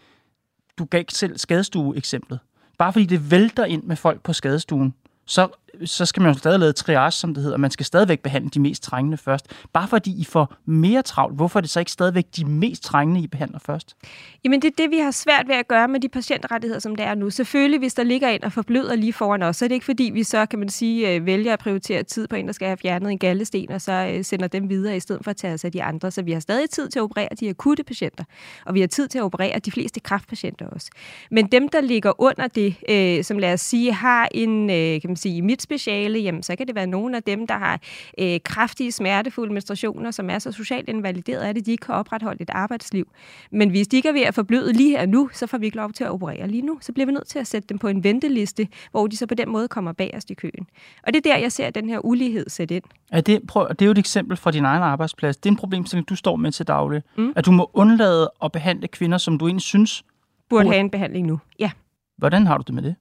du 0.78 0.86
gav 0.86 1.04
selv 1.10 1.38
skadestue-eksemplet. 1.38 2.40
Bare 2.78 2.94
fordi 2.94 3.06
det 3.06 3.32
vælter 3.32 3.66
ind 3.66 3.84
med 3.84 3.96
folk 3.96 4.24
på 4.24 4.34
skadestuen, 4.34 4.94
så 5.26 5.48
så 5.86 6.06
skal 6.06 6.22
man 6.22 6.34
jo 6.34 6.38
stadig 6.38 6.60
lave 6.60 6.74
triage, 6.74 7.12
som 7.12 7.34
det 7.34 7.44
hedder. 7.44 7.58
Man 7.58 7.72
skal 7.72 7.86
stadigvæk 7.86 8.20
behandle 8.20 8.50
de 8.50 8.60
mest 8.60 8.84
trængende 8.84 9.18
først. 9.18 9.46
Bare 9.74 9.88
fordi 9.88 10.22
I 10.22 10.24
får 10.24 10.54
mere 10.66 11.02
travlt, 11.02 11.36
hvorfor 11.36 11.60
er 11.60 11.62
det 11.62 11.70
så 11.70 11.80
ikke 11.80 11.92
stadigvæk 11.92 12.26
de 12.36 12.46
mest 12.46 12.84
trængende, 12.84 13.22
I 13.22 13.28
behandler 13.28 13.60
først? 13.60 13.96
Jamen 14.44 14.62
det 14.62 14.68
er 14.68 14.84
det, 14.84 14.92
vi 14.92 14.98
har 14.98 15.12
svært 15.12 15.48
ved 15.48 15.56
at 15.56 15.68
gøre 15.68 15.88
med 15.88 16.00
de 16.00 16.10
patientrettigheder, 16.10 16.80
som 16.80 16.96
det 16.96 17.06
er 17.06 17.16
nu. 17.16 17.30
Selvfølgelig, 17.30 17.80
hvis 17.80 17.94
der 17.94 18.04
ligger 18.04 18.30
en 18.30 18.44
og 18.44 18.54
forbløder 18.54 18.96
lige 18.96 19.14
foran 19.14 19.44
os, 19.44 19.58
så 19.58 19.66
er 19.66 19.68
det 19.68 19.76
ikke 19.76 19.86
fordi, 19.86 20.12
vi 20.14 20.24
så, 20.24 20.46
kan 20.46 20.60
man 20.60 20.70
sige, 20.70 21.16
øh, 21.16 21.26
vælger 21.26 21.54
at 21.54 21.60
prioritere 21.60 22.04
tid 22.04 22.28
på 22.28 22.36
en, 22.36 22.48
der 22.48 22.54
skal 22.54 22.68
have 22.68 22.78
fjernet 22.78 23.12
en 23.12 23.18
gallesten, 23.18 23.72
og 23.72 23.82
så 23.82 23.92
øh, 23.92 24.26
sender 24.26 24.48
dem 24.48 24.70
videre 24.70 24.98
i 24.98 25.00
stedet 25.00 25.24
for 25.24 25.32
at 25.32 25.38
tage 25.38 25.54
os 25.54 25.66
af 25.66 25.72
de 25.72 25.84
andre. 25.84 26.12
Så 26.12 26.22
vi 26.22 26.32
har 26.32 26.40
stadig 26.40 26.70
tid 26.70 26.90
til 26.90 27.00
at 27.00 27.04
operere 27.04 27.30
de 27.40 27.50
akutte 27.50 27.84
patienter, 27.84 28.24
og 28.66 28.74
vi 28.74 28.80
har 28.80 28.88
tid 28.88 29.08
til 29.08 29.20
at 29.20 29.24
operere 29.24 29.60
de 29.60 29.72
fleste 29.72 30.00
kraftpatienter 30.00 30.68
også. 30.68 30.90
Men 31.32 31.48
dem, 31.48 31.70
der 31.70 31.82
ligger 31.82 32.22
under 32.22 32.48
det, 32.48 32.76
øh, 32.90 33.24
som 33.24 33.38
lad 33.38 33.54
os 33.54 33.62
sige, 33.62 33.94
har 33.94 34.28
en, 34.32 34.70
øh, 34.70 35.02
kan 35.02 35.10
man 35.10 35.16
sige, 35.16 35.38
i 35.38 35.42
mit 35.42 35.62
speciale, 35.68 36.20
jamen, 36.20 36.44
så 36.44 36.56
kan 36.56 36.68
det 36.68 36.76
være 36.76 36.88
nogle 36.88 37.18
af 37.18 37.24
dem, 37.24 37.48
der 37.48 37.58
har 37.58 37.80
øh, 38.20 38.40
kraftige, 38.44 38.92
smertefulde 38.92 39.54
menstruationer, 39.54 40.12
som 40.12 40.30
er 40.30 40.40
så 40.40 40.52
socialt 40.52 40.90
invalideret, 40.90 41.42
at 41.42 41.66
de 41.66 41.72
ikke 41.72 41.86
kan 41.86 41.96
opretholde 41.96 42.42
et 42.42 42.50
arbejdsliv. 42.54 43.08
Men 43.52 43.70
hvis 43.70 43.88
de 43.88 43.96
ikke 43.96 44.10
er 44.10 44.14
ved 44.14 44.22
at 44.22 44.36
forbløde 44.36 44.74
lige 44.74 44.98
her 44.98 45.06
nu, 45.06 45.30
så 45.34 45.48
får 45.48 45.58
vi 45.58 45.66
ikke 45.66 45.78
lov 45.78 45.92
til 45.92 46.04
at 46.04 46.10
operere 46.10 46.48
lige 46.48 46.62
nu. 46.62 46.78
Så 46.82 46.94
bliver 46.94 47.06
vi 47.06 47.12
nødt 47.12 47.28
til 47.28 47.40
at 47.40 47.48
sætte 47.48 47.68
dem 47.68 47.78
på 47.78 47.88
en 47.88 48.04
venteliste, 48.04 48.68
hvor 48.92 49.08
de 49.08 49.18
så 49.18 49.26
på 49.26 49.36
den 49.36 49.50
måde 49.50 49.68
kommer 49.68 49.92
bagerst 49.92 50.30
i 50.30 50.34
køen. 50.34 50.68
Og 51.04 51.14
det 51.14 51.26
er 51.26 51.32
der, 51.32 51.38
jeg 51.38 51.52
ser 51.52 51.70
den 51.70 51.90
her 51.90 52.06
ulighed 52.06 52.50
sætte 52.50 52.76
ind. 52.76 52.84
Er 53.12 53.22
det, 53.22 53.42
prøv, 53.48 53.70
det 53.70 53.82
er 53.82 53.86
jo 53.86 53.92
et 53.92 53.98
eksempel 53.98 54.38
fra 54.38 54.52
din 54.52 54.66
egen 54.66 54.84
arbejdsplads. 54.84 55.38
Det 55.38 55.46
er 55.46 55.52
en 55.52 55.58
problemstilling, 55.58 56.10
du 56.10 56.16
står 56.16 56.36
med 56.36 56.52
til 56.52 56.68
daglig. 56.68 57.02
Mm. 57.18 57.34
At 57.36 57.46
du 57.46 57.52
må 57.52 57.72
undlade 57.74 58.32
at 58.44 58.52
behandle 58.52 58.88
kvinder, 58.88 59.18
som 59.18 59.38
du 59.38 59.48
egentlig 59.48 59.62
synes... 59.62 60.04
Burde, 60.50 60.64
burde 60.64 60.70
have 60.70 60.80
en 60.80 60.90
behandling 60.90 61.28
nu, 61.28 61.40
ja. 61.60 61.72
Hvordan 62.18 62.48
har 62.48 62.58
du 62.58 62.64
det 62.68 62.76
med 62.76 62.84
det? 62.84 62.96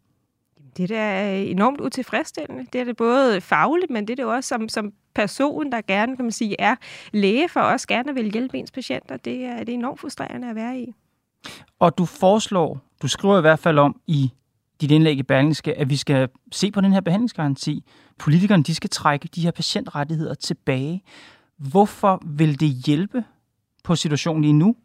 Det 0.76 0.90
er 0.96 1.28
enormt 1.30 1.80
utilfredsstillende. 1.80 2.66
Det 2.72 2.80
er 2.80 2.84
det 2.84 2.96
både 2.96 3.40
fagligt, 3.40 3.90
men 3.90 4.08
det 4.08 4.12
er 4.12 4.24
det 4.24 4.34
også 4.34 4.48
som, 4.48 4.68
som 4.68 4.92
person, 5.14 5.72
der 5.72 5.80
gerne 5.80 6.16
kan 6.16 6.24
man 6.24 6.32
sige, 6.32 6.56
er 6.58 6.76
læge 7.12 7.48
for 7.48 7.60
os, 7.60 7.86
gerne 7.86 8.14
vil 8.14 8.32
hjælpe 8.32 8.58
ens 8.58 8.70
patienter. 8.70 9.16
Det 9.16 9.44
er, 9.44 9.58
det 9.58 9.68
er 9.68 9.74
enormt 9.74 10.00
frustrerende 10.00 10.48
at 10.50 10.56
være 10.56 10.80
i. 10.80 10.94
Og 11.78 11.98
du 11.98 12.04
foreslår, 12.04 12.80
du 13.02 13.08
skriver 13.08 13.38
i 13.38 13.40
hvert 13.40 13.58
fald 13.58 13.78
om 13.78 14.00
i 14.06 14.32
dit 14.80 14.90
indlæg 14.90 15.18
i 15.18 15.22
Berlingske, 15.22 15.74
at 15.74 15.90
vi 15.90 15.96
skal 15.96 16.28
se 16.52 16.70
på 16.70 16.80
den 16.80 16.92
her 16.92 17.00
behandlingsgaranti. 17.00 17.84
Politikerne 18.18 18.62
de 18.62 18.74
skal 18.74 18.90
trække 18.90 19.28
de 19.34 19.40
her 19.40 19.50
patientrettigheder 19.50 20.34
tilbage. 20.34 21.02
Hvorfor 21.56 22.22
vil 22.26 22.60
det 22.60 22.68
hjælpe 22.68 23.24
på 23.84 23.96
situationen 23.96 24.42
lige 24.42 24.52
nu, 24.52 24.76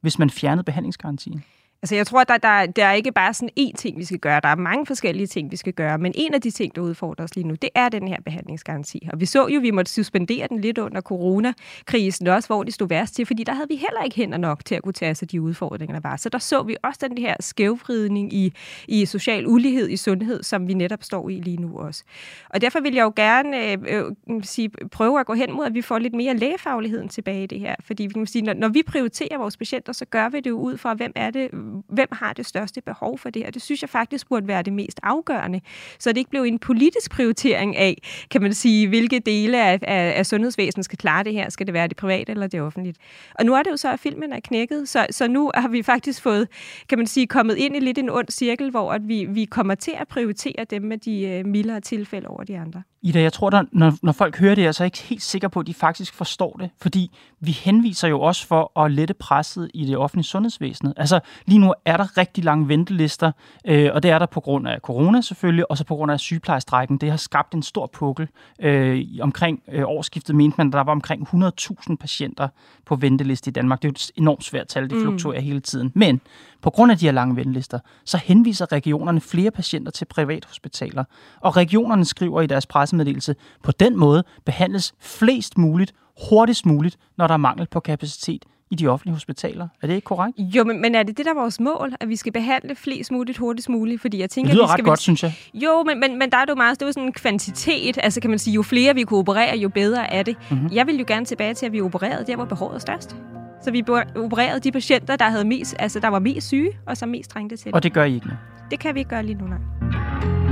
hvis 0.00 0.18
man 0.18 0.30
fjernede 0.30 0.64
behandlingsgarantien? 0.64 1.44
Altså, 1.84 1.94
jeg 1.94 2.06
tror, 2.06 2.24
der, 2.24 2.38
der, 2.38 2.66
der 2.66 2.84
er 2.84 2.92
ikke 2.92 3.12
bare 3.12 3.34
sådan 3.34 3.48
én 3.60 3.72
ting, 3.76 3.98
vi 3.98 4.04
skal 4.04 4.18
gøre. 4.18 4.40
Der 4.40 4.48
er 4.48 4.54
mange 4.56 4.86
forskellige 4.86 5.26
ting, 5.26 5.50
vi 5.50 5.56
skal 5.56 5.72
gøre. 5.72 5.98
Men 5.98 6.12
en 6.14 6.34
af 6.34 6.40
de 6.40 6.50
ting, 6.50 6.74
der 6.74 6.82
udfordrer 6.82 7.24
os 7.24 7.34
lige 7.36 7.48
nu, 7.48 7.54
det 7.54 7.70
er 7.74 7.88
den 7.88 8.08
her 8.08 8.16
behandlingsgaranti. 8.24 9.08
Og 9.12 9.20
vi 9.20 9.26
så 9.26 9.48
jo, 9.48 9.56
at 9.56 9.62
vi 9.62 9.70
måtte 9.70 9.92
suspendere 9.92 10.46
den 10.48 10.60
lidt 10.60 10.78
under 10.78 11.00
coronakrisen 11.00 12.26
også, 12.26 12.48
hvor 12.48 12.62
det 12.62 12.74
stod 12.74 12.88
værst 12.88 13.14
til, 13.14 13.26
fordi 13.26 13.44
der 13.44 13.52
havde 13.52 13.68
vi 13.68 13.76
heller 13.76 14.02
ikke 14.04 14.16
hænder 14.16 14.38
nok 14.38 14.64
til 14.64 14.74
at 14.74 14.82
kunne 14.82 14.92
tage 14.92 15.14
sig 15.14 15.30
de 15.30 15.40
udfordringer, 15.40 16.00
der 16.00 16.08
var. 16.08 16.16
Så 16.16 16.28
der 16.28 16.38
så 16.38 16.62
vi 16.62 16.76
også 16.82 17.08
den 17.08 17.18
her 17.18 17.34
skævvridning 17.40 18.32
i, 18.32 18.52
i 18.88 19.06
social 19.06 19.46
ulighed 19.46 19.88
i 19.90 19.96
sundhed, 19.96 20.42
som 20.42 20.68
vi 20.68 20.74
netop 20.74 21.02
står 21.02 21.28
i 21.28 21.34
lige 21.34 21.56
nu 21.56 21.78
også. 21.78 22.04
Og 22.50 22.60
derfor 22.60 22.80
vil 22.80 22.94
jeg 22.94 23.02
jo 23.02 23.12
gerne 23.16 23.72
øh, 23.72 23.78
øh, 23.88 24.42
sige, 24.42 24.70
prøve 24.90 25.20
at 25.20 25.26
gå 25.26 25.34
hen 25.34 25.52
mod, 25.52 25.66
at 25.66 25.74
vi 25.74 25.82
får 25.82 25.98
lidt 25.98 26.14
mere 26.14 26.36
lægefagligheden 26.36 27.08
tilbage 27.08 27.42
i 27.42 27.46
det 27.46 27.60
her. 27.60 27.74
Fordi 27.80 28.02
vi 28.02 28.12
kan 28.12 28.26
sige, 28.26 28.42
når, 28.42 28.54
når 28.54 28.68
vi 28.68 28.82
prioriterer 28.86 29.38
vores 29.38 29.56
patienter, 29.56 29.92
så 29.92 30.04
gør 30.04 30.28
vi 30.28 30.40
det 30.40 30.50
jo 30.50 30.58
ud 30.58 30.76
fra, 30.76 30.94
hvem 30.94 31.12
er 31.16 31.30
det, 31.30 31.50
hvem 31.88 32.08
har 32.12 32.32
det 32.32 32.46
største 32.46 32.80
behov 32.80 33.18
for 33.18 33.30
det 33.30 33.42
her? 33.42 33.50
Det 33.50 33.62
synes 33.62 33.82
jeg 33.82 33.90
faktisk 33.90 34.28
burde 34.28 34.48
være 34.48 34.62
det 34.62 34.72
mest 34.72 35.00
afgørende, 35.02 35.60
så 35.98 36.10
det 36.10 36.16
ikke 36.16 36.30
blev 36.30 36.42
en 36.42 36.58
politisk 36.58 37.10
prioritering 37.10 37.76
af, 37.76 38.02
kan 38.30 38.42
man 38.42 38.54
sige, 38.54 38.88
hvilke 38.88 39.18
dele 39.18 39.64
af, 39.64 39.78
af, 39.82 40.18
af 40.18 40.26
sundhedsvæsenet 40.26 40.84
skal 40.84 40.98
klare 40.98 41.24
det 41.24 41.32
her. 41.32 41.50
Skal 41.50 41.66
det 41.66 41.74
være 41.74 41.88
det 41.88 41.96
private 41.96 42.32
eller 42.32 42.46
det 42.46 42.60
offentlige? 42.60 42.94
Og 43.34 43.44
nu 43.44 43.54
er 43.54 43.62
det 43.62 43.70
jo 43.70 43.76
så, 43.76 43.92
at 43.92 44.00
filmen 44.00 44.32
er 44.32 44.40
knækket, 44.40 44.88
så, 44.88 45.06
så 45.10 45.28
nu 45.28 45.50
har 45.54 45.68
vi 45.68 45.82
faktisk 45.82 46.22
fået, 46.22 46.48
kan 46.88 46.98
man 46.98 47.06
sige, 47.06 47.26
kommet 47.26 47.56
ind 47.56 47.76
i 47.76 47.80
lidt 47.80 47.98
en 47.98 48.10
ond 48.10 48.28
cirkel, 48.30 48.70
hvor 48.70 48.92
at 48.92 49.08
vi, 49.08 49.24
vi 49.24 49.44
kommer 49.44 49.74
til 49.74 49.92
at 49.98 50.08
prioritere 50.08 50.64
dem 50.70 50.82
med 50.82 50.98
de 50.98 51.22
øh, 51.22 51.46
mildere 51.46 51.80
tilfælde 51.80 52.28
over 52.28 52.44
de 52.44 52.58
andre. 52.58 52.82
Ida, 53.04 53.22
jeg 53.22 53.32
tror, 53.32 53.50
der, 53.50 53.62
når, 53.72 53.92
når 54.02 54.12
folk 54.12 54.38
hører 54.38 54.54
det 54.54 54.74
så 54.74 54.82
er 54.82 54.84
jeg 54.84 54.86
ikke 54.86 55.08
helt 55.08 55.22
sikker 55.22 55.48
på, 55.48 55.60
at 55.60 55.66
de 55.66 55.74
faktisk 55.74 56.14
forstår 56.14 56.56
det. 56.60 56.70
Fordi 56.82 57.10
vi 57.40 57.50
henviser 57.50 58.08
jo 58.08 58.20
også 58.20 58.46
for 58.46 58.80
at 58.80 58.92
lette 58.92 59.14
presset 59.14 59.70
i 59.74 59.86
det 59.86 59.96
offentlige 59.96 60.24
sundhedsvæsen. 60.24 60.92
Altså 60.96 61.20
lige 61.46 61.58
nu 61.58 61.74
er 61.84 61.96
der 61.96 62.18
rigtig 62.18 62.44
lange 62.44 62.68
ventelister, 62.68 63.32
øh, 63.66 63.90
og 63.94 64.02
det 64.02 64.10
er 64.10 64.18
der 64.18 64.26
på 64.26 64.40
grund 64.40 64.68
af 64.68 64.78
corona 64.80 65.20
selvfølgelig, 65.20 65.70
og 65.70 65.78
så 65.78 65.84
på 65.84 65.96
grund 65.96 66.12
af 66.12 66.20
sygeplejestrækken. 66.20 66.98
Det 66.98 67.10
har 67.10 67.16
skabt 67.16 67.54
en 67.54 67.62
stor 67.62 67.86
pukkel. 67.86 68.28
Øh, 68.60 69.04
omkring 69.20 69.62
øh, 69.72 69.82
årsskiftet 69.86 70.36
mente 70.36 70.54
man, 70.58 70.66
at 70.66 70.72
der 70.72 70.84
var 70.84 70.92
omkring 70.92 71.28
100.000 71.34 71.96
patienter 71.96 72.48
på 72.86 72.96
venteliste 72.96 73.48
i 73.48 73.52
Danmark. 73.52 73.82
Det 73.82 73.88
er 73.88 73.90
jo 73.90 73.92
et 73.92 74.10
enormt 74.16 74.44
svært 74.44 74.68
tal, 74.68 74.90
det 74.90 75.02
fluktuerer 75.02 75.40
mm. 75.40 75.46
hele 75.46 75.60
tiden. 75.60 75.92
Men 75.94 76.20
på 76.64 76.70
grund 76.70 76.92
af 76.92 76.98
de 76.98 77.04
her 77.04 77.12
lange 77.12 77.36
ventelister, 77.36 77.78
så 78.04 78.18
henviser 78.18 78.72
regionerne 78.72 79.20
flere 79.20 79.50
patienter 79.50 79.92
til 79.92 80.04
privathospitaler. 80.04 81.04
Og 81.40 81.56
regionerne 81.56 82.04
skriver 82.04 82.42
i 82.42 82.46
deres 82.46 82.66
pressemeddelelse, 82.66 83.36
på 83.62 83.72
den 83.72 83.96
måde 83.96 84.24
behandles 84.44 84.94
flest 85.00 85.58
muligt 85.58 85.94
hurtigst 86.28 86.66
muligt, 86.66 86.96
når 87.18 87.26
der 87.26 87.34
er 87.34 87.38
mangel 87.38 87.66
på 87.70 87.80
kapacitet 87.80 88.44
i 88.70 88.74
de 88.74 88.86
offentlige 88.86 89.14
hospitaler. 89.14 89.68
Er 89.82 89.86
det 89.86 89.94
ikke 89.94 90.04
korrekt? 90.04 90.38
Jo, 90.38 90.64
men, 90.64 90.80
men 90.80 90.94
er 90.94 91.02
det 91.02 91.16
det, 91.16 91.26
der 91.26 91.32
er 91.32 91.40
vores 91.40 91.60
mål? 91.60 91.92
At 92.00 92.08
vi 92.08 92.16
skal 92.16 92.32
behandle 92.32 92.76
flest 92.76 93.12
muligt 93.12 93.38
hurtigst 93.38 93.68
muligt? 93.68 94.00
Fordi 94.00 94.20
jeg 94.20 94.30
tænker, 94.30 94.48
det 94.48 94.54
lyder 94.54 94.64
at 94.64 94.68
vi 94.68 94.72
skal 94.72 94.82
ret 94.82 94.88
godt, 94.88 95.00
synes 95.00 95.22
jeg. 95.22 95.34
Jo, 95.54 95.82
men, 95.86 96.00
men, 96.00 96.18
men 96.18 96.30
der 96.30 96.36
er 96.36 96.44
det 96.44 96.50
jo 96.50 96.56
meget, 96.56 96.80
det 96.80 96.82
er 96.82 96.86
jo 96.86 96.92
sådan 96.92 97.06
en 97.06 97.12
kvantitet. 97.12 97.98
Altså 98.02 98.20
kan 98.20 98.30
man 98.30 98.38
sige, 98.38 98.54
jo 98.54 98.62
flere 98.62 98.94
vi 98.94 99.02
kunne 99.02 99.20
operere, 99.20 99.56
jo 99.56 99.68
bedre 99.68 100.12
er 100.12 100.22
det. 100.22 100.36
Mm-hmm. 100.50 100.68
Jeg 100.72 100.86
vil 100.86 100.98
jo 100.98 101.04
gerne 101.08 101.26
tilbage 101.26 101.54
til, 101.54 101.66
at 101.66 101.72
vi 101.72 101.80
opererede 101.80 102.26
der, 102.26 102.36
hvor 102.36 102.44
behovet 102.44 102.74
er 102.74 102.78
størst. 102.78 103.16
Så 103.64 103.70
vi 103.70 103.84
opererede 104.16 104.60
de 104.60 104.72
patienter, 104.72 105.16
der, 105.16 105.30
havde 105.30 105.44
mest, 105.44 105.74
altså, 105.78 106.00
der 106.00 106.08
var 106.08 106.18
mest 106.18 106.46
syge, 106.46 106.70
og 106.86 106.96
som 106.96 107.08
mest 107.08 107.30
trængte 107.30 107.56
til 107.56 107.66
det. 107.66 107.74
Og 107.74 107.82
det 107.82 107.92
gør 107.92 108.04
I 108.04 108.14
ikke 108.14 108.26
nu? 108.26 108.32
Det 108.70 108.78
kan 108.78 108.94
vi 108.94 109.00
ikke 109.00 109.10
gøre 109.10 109.22
lige 109.22 109.38
nu, 109.38 109.46
nej. 109.46 110.43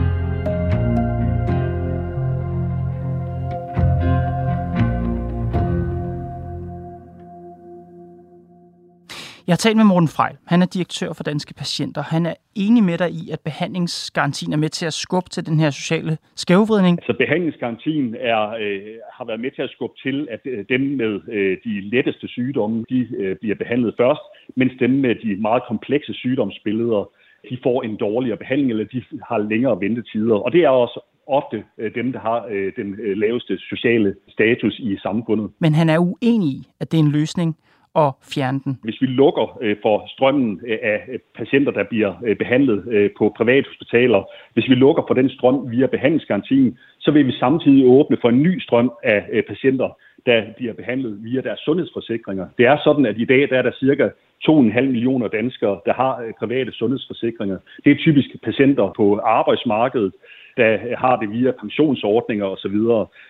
Jeg 9.46 9.52
har 9.52 9.62
talt 9.64 9.76
med 9.76 9.84
Morten 9.84 10.08
Frejl. 10.08 10.37
Han 10.46 10.62
er 10.62 10.66
direktør 10.66 11.12
for 11.12 11.22
Danske 11.22 11.54
Patienter. 11.54 12.02
Han 12.02 12.26
er 12.26 12.34
enig 12.54 12.82
med 12.84 12.99
dig 12.99 13.11
i, 13.11 13.30
at 13.30 13.40
behandlingsgarantien 13.40 14.52
er 14.52 14.56
med 14.56 14.68
til 14.68 14.87
at 14.87 14.92
skubbe 14.92 15.30
til 15.30 15.46
den 15.46 15.61
her 15.61 15.70
sociale 15.70 16.18
skævvridning. 16.37 16.99
Altså 16.99 17.14
behandlingsgarantien 17.18 18.16
er, 18.34 18.42
øh, 18.62 18.80
har 19.16 19.25
været 19.25 19.40
med 19.40 19.50
til 19.50 19.62
at 19.62 19.70
skubbe 19.70 19.96
til, 20.04 20.28
at 20.30 20.40
øh, 20.44 20.64
dem 20.68 20.80
med 20.80 21.20
øh, 21.28 21.56
de 21.64 21.80
letteste 21.80 22.28
sygdomme, 22.28 22.84
de 22.90 23.08
øh, 23.18 23.37
bliver 23.37 23.56
behandlet 23.56 23.94
først, 23.96 24.25
mens 24.56 24.72
dem 24.80 24.90
med 24.90 25.14
de 25.14 25.37
meget 25.37 25.62
komplekse 25.68 26.14
sygdomsbilleder, 26.14 27.11
de 27.50 27.58
får 27.62 27.82
en 27.82 27.96
dårligere 27.96 28.37
behandling, 28.37 28.70
eller 28.70 28.84
de 28.84 29.02
har 29.28 29.38
længere 29.38 29.80
ventetider. 29.80 30.34
Og 30.34 30.52
det 30.52 30.64
er 30.64 30.68
også 30.68 31.00
ofte 31.26 31.64
øh, 31.78 31.94
dem, 31.94 32.12
der 32.12 32.20
har 32.20 32.46
øh, 32.50 32.72
den 32.76 32.88
laveste 33.16 33.58
sociale 33.58 34.14
status 34.28 34.78
i 34.78 34.96
samfundet. 35.02 35.50
Men 35.58 35.75
han 35.75 35.88
er 35.88 35.99
uenig 35.99 36.49
i, 36.49 36.68
at 36.80 36.92
det 36.92 36.99
er 36.99 37.04
en 37.04 37.12
løsning 37.12 37.56
og 37.94 38.16
fjerne 38.34 38.61
den? 38.64 38.78
Hvis 38.82 39.00
vi 39.00 39.06
lukker 39.06 39.58
øh, 39.62 39.76
for 39.82 40.04
strømmen 40.08 40.61
øh, 40.66 40.78
af 40.82 41.04
øh, 41.08 41.18
patienter, 41.37 41.72
der 41.72 41.84
bliver 41.84 42.12
behandlet 42.38 43.11
på 43.18 43.34
private 43.37 43.68
hospitaler, 43.68 44.22
hvis 44.54 44.68
vi 44.68 44.75
lukker 44.75 45.02
for 45.08 45.14
den 45.14 45.30
strøm 45.30 45.70
via 45.70 45.87
behandlingsgarantien, 45.87 46.78
så 46.99 47.11
vil 47.11 47.26
vi 47.26 47.32
samtidig 47.32 47.87
åbne 47.87 48.16
for 48.20 48.28
en 48.28 48.42
ny 48.42 48.61
strøm 48.61 48.92
af 49.02 49.44
patienter, 49.49 49.88
der 50.26 50.42
bliver 50.56 50.72
behandlet 50.72 51.25
via 51.25 51.40
deres 51.40 51.61
sundhedsforsikringer. 51.61 52.46
Det 52.58 52.66
er 52.66 52.76
sådan, 52.84 53.06
at 53.06 53.18
i 53.18 53.25
dag 53.25 53.50
der 53.50 53.58
er 53.58 53.62
der 53.62 53.72
cirka 53.80 54.08
2,5 54.49 54.80
millioner 54.80 55.28
danskere, 55.28 55.80
der 55.87 55.92
har 55.92 56.32
private 56.38 56.72
sundhedsforsikringer. 56.72 57.58
Det 57.84 57.92
er 57.92 57.96
typisk 57.96 58.28
patienter 58.42 58.92
på 58.96 59.18
arbejdsmarkedet, 59.18 60.12
der 60.56 60.96
har 60.96 61.16
det 61.16 61.30
via 61.30 61.50
pensionsordninger 61.50 62.46
osv. 62.46 62.76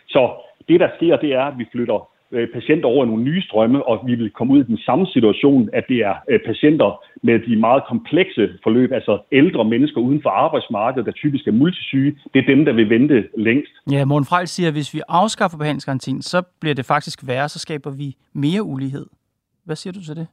Så 0.08 0.30
det, 0.68 0.80
der 0.80 0.88
sker, 0.96 1.16
det 1.16 1.32
er, 1.32 1.42
at 1.42 1.58
vi 1.58 1.66
flytter 1.72 2.08
Øh, 2.32 2.48
patienter 2.54 2.88
over 2.88 3.04
i 3.04 3.08
nogle 3.08 3.24
nye 3.24 3.42
strømme, 3.42 3.88
og 3.88 4.06
vi 4.06 4.14
vil 4.14 4.30
komme 4.30 4.54
ud 4.54 4.60
i 4.60 4.66
den 4.66 4.78
samme 4.78 5.06
situation, 5.06 5.70
at 5.72 5.84
det 5.88 5.96
er 5.96 6.14
øh, 6.30 6.40
patienter 6.46 7.04
med 7.22 7.38
de 7.46 7.56
meget 7.56 7.82
komplekse 7.88 8.48
forløb, 8.62 8.92
altså 8.92 9.18
ældre 9.32 9.64
mennesker 9.64 10.00
uden 10.00 10.22
for 10.22 10.30
arbejdsmarkedet, 10.30 11.06
der 11.06 11.12
typisk 11.12 11.46
er 11.46 11.52
multisyge. 11.52 12.16
Det 12.34 12.38
er 12.42 12.54
dem, 12.54 12.64
der 12.64 12.72
vil 12.72 12.90
vente 12.90 13.28
længst. 13.38 13.72
Ja, 13.90 14.04
Morten 14.04 14.26
Frejl 14.26 14.46
siger, 14.46 14.68
at 14.68 14.74
hvis 14.74 14.94
vi 14.94 15.00
afskaffer 15.08 15.58
behandlingsgarantien, 15.58 16.22
så 16.22 16.42
bliver 16.60 16.74
det 16.74 16.84
faktisk 16.84 17.26
værre, 17.26 17.48
så 17.48 17.58
skaber 17.58 17.90
vi 17.90 18.16
mere 18.32 18.62
ulighed. 18.62 19.06
Hvad 19.64 19.76
siger 19.76 19.92
du 19.92 20.04
til 20.04 20.16
det? 20.16 20.26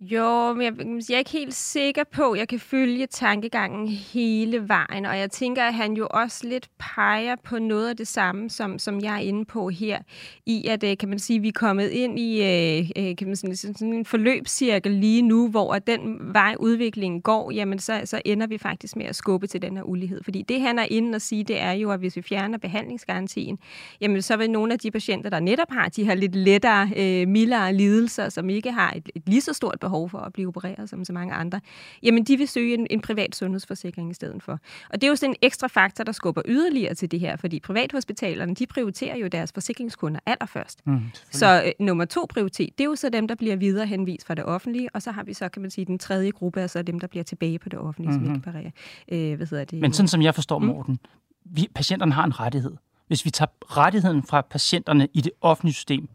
Jo, 0.00 0.52
men 0.52 0.62
jeg, 0.62 0.74
jeg 1.08 1.14
er 1.14 1.18
ikke 1.18 1.30
helt 1.30 1.54
sikker 1.54 2.04
på, 2.12 2.32
at 2.32 2.38
jeg 2.38 2.48
kan 2.48 2.60
følge 2.60 3.06
tankegangen 3.06 3.88
hele 3.88 4.68
vejen, 4.68 5.06
og 5.06 5.18
jeg 5.18 5.30
tænker, 5.30 5.62
at 5.64 5.74
han 5.74 5.92
jo 5.92 6.06
også 6.10 6.48
lidt 6.48 6.68
peger 6.78 7.36
på 7.44 7.58
noget 7.58 7.88
af 7.88 7.96
det 7.96 8.08
samme, 8.08 8.50
som, 8.50 8.78
som 8.78 9.00
jeg 9.00 9.14
er 9.14 9.18
inde 9.18 9.44
på 9.44 9.68
her, 9.68 9.98
i 10.46 10.66
at, 10.66 10.84
øh, 10.84 10.96
kan 10.96 11.08
man 11.08 11.18
sige, 11.18 11.40
vi 11.40 11.48
er 11.48 11.52
kommet 11.52 11.88
ind 11.88 12.18
i 12.18 12.42
øh, 12.42 12.90
øh, 12.96 13.16
kan 13.16 13.26
man 13.26 13.36
sige, 13.36 13.56
sådan 13.56 13.92
en 13.92 14.04
forløbscirkel 14.04 14.92
lige 14.92 15.22
nu, 15.22 15.48
hvor 15.48 15.74
at 15.74 15.86
den 15.86 16.34
vej 16.34 16.54
udviklingen 16.60 17.22
går, 17.22 17.50
jamen 17.50 17.78
så, 17.78 18.00
så 18.04 18.22
ender 18.24 18.46
vi 18.46 18.58
faktisk 18.58 18.96
med 18.96 19.06
at 19.06 19.16
skubbe 19.16 19.46
til 19.46 19.62
den 19.62 19.76
her 19.76 19.84
ulighed. 19.84 20.22
Fordi 20.24 20.42
det, 20.42 20.60
han 20.60 20.78
er 20.78 20.86
inde 20.90 21.16
og 21.16 21.22
sige, 21.22 21.44
det 21.44 21.60
er 21.60 21.72
jo, 21.72 21.90
at 21.90 21.98
hvis 21.98 22.16
vi 22.16 22.22
fjerner 22.22 22.58
behandlingsgarantien, 22.58 23.58
jamen 24.00 24.22
så 24.22 24.36
vil 24.36 24.50
nogle 24.50 24.72
af 24.72 24.78
de 24.78 24.90
patienter, 24.90 25.30
der 25.30 25.40
netop 25.40 25.70
har 25.70 25.88
de 25.88 26.04
her 26.04 26.14
lidt 26.14 26.34
lettere, 26.34 26.86
mildere 27.26 27.74
lidelser, 27.74 28.28
som 28.28 28.50
ikke 28.50 28.72
har 28.72 28.92
et, 28.96 29.08
et 29.14 29.22
lige 29.26 29.40
så 29.40 29.52
stort 29.52 29.83
behov 29.84 30.10
for 30.10 30.18
at 30.18 30.32
blive 30.32 30.48
opereret 30.48 30.88
som 30.90 31.04
så 31.04 31.12
mange 31.12 31.34
andre, 31.34 31.60
jamen 32.02 32.24
de 32.24 32.36
vil 32.36 32.48
søge 32.48 32.74
en, 32.74 32.86
en 32.90 33.00
privat 33.00 33.36
sundhedsforsikring 33.36 34.10
i 34.10 34.14
stedet 34.14 34.42
for. 34.42 34.52
Og 34.90 35.00
det 35.00 35.04
er 35.04 35.08
jo 35.08 35.16
sådan 35.16 35.30
en 35.30 35.36
ekstra 35.42 35.66
faktor, 35.66 36.04
der 36.04 36.12
skubber 36.12 36.42
yderligere 36.44 36.94
til 36.94 37.10
det 37.10 37.20
her, 37.20 37.36
fordi 37.36 37.60
privathospitalerne, 37.60 38.54
de 38.54 38.66
prioriterer 38.66 39.16
jo 39.16 39.26
deres 39.26 39.52
forsikringskunder 39.52 40.20
allerførst. 40.26 40.86
Mm, 40.86 41.00
så 41.30 41.62
øh, 41.66 41.86
nummer 41.86 42.04
to 42.04 42.26
prioritet, 42.28 42.78
det 42.78 42.84
er 42.84 42.88
jo 42.88 42.96
så 42.96 43.08
dem, 43.08 43.28
der 43.28 43.34
bliver 43.34 43.56
videre 43.56 43.86
henvist 43.86 44.26
fra 44.26 44.34
det 44.34 44.44
offentlige, 44.44 44.88
og 44.94 45.02
så 45.02 45.10
har 45.10 45.22
vi 45.22 45.34
så, 45.34 45.48
kan 45.48 45.62
man 45.62 45.70
sige, 45.70 45.84
den 45.84 45.98
tredje 45.98 46.30
gruppe, 46.30 46.60
altså 46.60 46.82
dem, 46.82 47.00
der 47.00 47.06
bliver 47.06 47.24
tilbage 47.24 47.58
på 47.58 47.68
det 47.68 47.78
offentlige, 47.78 48.10
mm-hmm. 48.10 48.26
som 48.26 48.34
ikke 48.34 48.44
parerer. 48.44 48.70
Øh, 49.12 49.36
hvad 49.36 49.46
hedder 49.46 49.64
det? 49.64 49.80
Men 49.80 49.92
sådan 49.92 50.08
som 50.08 50.22
jeg 50.22 50.34
forstår, 50.34 50.58
mm. 50.58 50.66
Morten, 50.66 50.98
vi, 51.44 51.68
patienterne 51.74 52.12
har 52.12 52.24
en 52.24 52.40
rettighed. 52.40 52.72
Hvis 53.06 53.24
vi 53.24 53.30
tager 53.30 53.76
rettigheden 53.78 54.22
fra 54.22 54.40
patienterne 54.40 55.08
i 55.12 55.20
det 55.20 55.32
offentlige 55.40 55.74
system, 55.74 56.08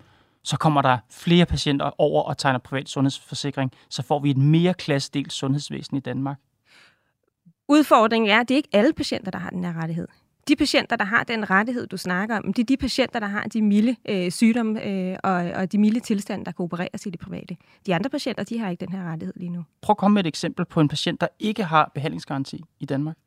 så 0.44 0.58
kommer 0.58 0.82
der 0.82 0.98
flere 1.10 1.46
patienter 1.46 1.92
over 1.98 2.24
og 2.24 2.38
tegner 2.38 2.60
privat 2.60 2.90
sundhedsforsikring, 2.90 3.72
så 3.90 4.04
får 4.04 4.20
vi 4.20 4.32
et 4.32 4.38
mere 4.38 4.74
klassedelt 4.74 5.34
sundhedsvæsen 5.34 5.98
i 5.98 6.00
Danmark. 6.00 6.38
Udfordringen 7.68 8.32
er, 8.32 8.40
at 8.40 8.50
det 8.50 8.54
er 8.54 8.58
ikke 8.58 8.70
alle 8.74 8.94
patienter, 8.94 9.32
der 9.32 9.40
har 9.40 9.50
den 9.50 9.64
her 9.64 9.82
rettighed. 9.82 10.08
De 10.48 10.56
patienter, 10.56 10.96
der 10.96 11.06
har 11.06 11.24
den 11.24 11.50
rettighed, 11.50 11.88
du 11.88 11.98
snakker 11.98 12.38
om, 12.38 12.54
det 12.54 12.62
er 12.62 12.66
de 12.66 12.78
patienter, 12.78 13.20
der 13.20 13.28
har 13.28 13.44
de 13.44 13.62
milde 13.62 13.96
øh, 14.10 14.32
sygdomme 14.32 14.84
øh, 14.84 15.18
og, 15.24 15.34
og 15.34 15.72
de 15.72 15.78
milde 15.78 16.00
tilstande, 16.00 16.46
der 16.46 16.52
kan 16.52 16.64
opereres 16.64 17.06
i 17.06 17.10
det 17.10 17.20
private. 17.20 17.58
De 17.86 17.96
andre 17.96 18.10
patienter, 18.10 18.44
de 18.44 18.60
har 18.60 18.70
ikke 18.70 18.86
den 18.86 18.94
her 18.94 19.12
rettighed 19.12 19.34
lige 19.38 19.50
nu. 19.50 19.64
Prøv 19.82 19.94
at 19.94 19.98
komme 19.98 20.14
med 20.14 20.24
et 20.24 20.28
eksempel 20.28 20.66
på 20.66 20.82
en 20.82 20.88
patient, 20.88 21.22
der 21.22 21.28
ikke 21.40 21.64
har 21.64 21.92
behandlingsgaranti 21.94 22.64
i 22.80 22.86
Danmark. 22.86 23.18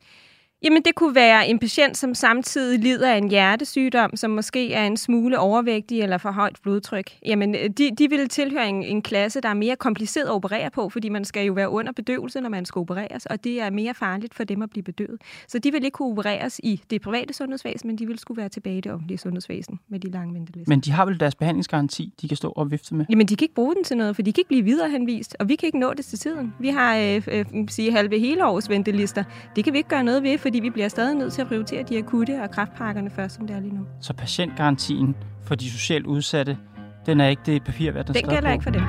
Jamen, 0.65 0.83
det 0.83 0.95
kunne 0.95 1.15
være 1.15 1.49
en 1.49 1.59
patient, 1.59 1.97
som 1.97 2.15
samtidig 2.15 2.79
lider 2.79 3.13
af 3.13 3.17
en 3.17 3.29
hjertesygdom, 3.29 4.17
som 4.17 4.31
måske 4.31 4.73
er 4.73 4.87
en 4.87 4.97
smule 4.97 5.39
overvægtig 5.39 6.01
eller 6.01 6.19
for 6.19 6.31
højt 6.31 6.57
blodtryk. 6.63 7.11
Jamen, 7.27 7.55
de, 7.55 7.91
de 7.99 8.11
vil 8.11 8.29
tilhøre 8.29 8.69
en, 8.69 8.83
en 8.83 9.03
klasse, 9.03 9.41
der 9.41 9.49
er 9.49 9.55
mere 9.55 9.77
kompliceret 9.77 10.27
at 10.27 10.31
operere 10.31 10.71
på, 10.71 10.89
fordi 10.89 11.09
man 11.09 11.25
skal 11.25 11.47
jo 11.47 11.53
være 11.53 11.69
under 11.69 11.93
bedøvelse, 11.93 12.41
når 12.41 12.49
man 12.49 12.65
skal 12.65 12.79
opereres, 12.79 13.27
og 13.27 13.45
det 13.45 13.61
er 13.61 13.71
mere 13.71 13.95
farligt 13.95 14.35
for 14.35 14.45
dem 14.45 14.63
at 14.63 14.71
blive 14.71 14.83
bedøvet. 14.83 15.21
Så 15.49 15.59
de 15.59 15.73
vil 15.73 15.85
ikke 15.85 15.95
kunne 15.95 16.13
opereres 16.13 16.61
i 16.65 16.83
det 16.91 17.01
private 17.01 17.35
sundhedsvæsen, 17.35 17.87
men 17.87 17.99
de 17.99 18.07
vil 18.07 18.19
skulle 18.19 18.39
være 18.41 18.49
tilbage 18.49 18.79
i 18.79 18.81
det 18.81 18.93
offentlige 18.93 19.19
sundhedsvæsen 19.19 19.79
med 19.89 20.01
de 20.01 20.11
lange 20.11 20.35
ventelister. 20.35 20.69
Men 20.69 20.81
de 20.81 20.91
har 20.91 21.07
vel 21.07 21.21
deres 21.21 21.35
behandlingsgaranti, 21.35 22.13
de 22.23 22.29
kan 22.29 22.37
stå 22.37 22.49
og 22.49 22.71
vifte 22.71 22.95
med? 22.95 23.07
Jamen, 23.11 23.27
de 23.27 23.37
kan 23.37 23.45
ikke 23.45 23.55
bruge 23.55 23.75
den 23.75 23.85
til 23.85 23.97
noget, 23.97 24.17
for 24.17 24.23
de 24.23 24.33
kan 24.33 24.41
ikke 24.41 24.49
blive 24.49 24.63
viderehenvist, 24.63 25.37
og 25.41 25.49
vi 25.49 25.57
kan 25.57 25.67
ikke 25.67 25.79
nå 25.79 25.95
det 25.95 26.05
til 26.05 26.19
tiden. 26.19 26.55
Vi 26.61 26.69
har 26.69 26.97
øh, 26.97 27.23
øh, 27.29 27.45
sige, 27.69 27.93
halve 27.93 28.19
hele 28.19 28.47
års 28.47 28.69
ventelister. 28.69 29.25
Det 29.57 29.65
kan 29.65 29.73
vi 29.73 29.79
ikke 29.79 29.91
gøre 29.91 30.05
noget 30.05 30.23
ved, 30.23 30.39
for 30.39 30.52
fordi 30.53 30.61
vi 30.61 30.71
bliver 30.71 30.89
stadig 30.89 31.15
nødt 31.15 31.33
til 31.33 31.41
at 31.41 31.49
prioritere 31.49 31.83
de 31.83 31.99
akutte 31.99 32.43
og 32.43 32.51
kraftpakkerne 32.51 33.11
først, 33.11 33.35
som 33.35 33.47
det 33.47 33.57
er 33.57 33.61
lige 33.61 33.75
nu. 33.75 33.87
Så 34.01 34.15
patientgarantien 34.15 35.17
for 35.45 35.55
de 35.55 35.71
socialt 35.71 36.07
udsatte, 36.07 36.59
den 37.07 37.21
er 37.21 37.29
ikke 37.29 37.43
det 37.47 37.65
papir, 37.65 37.91
hvad 37.91 38.05
der 38.05 38.13
Den 38.13 38.23
gælder 38.23 38.49
på. 38.49 38.53
ikke 38.53 38.63
for 38.63 38.71
dem. 38.71 38.83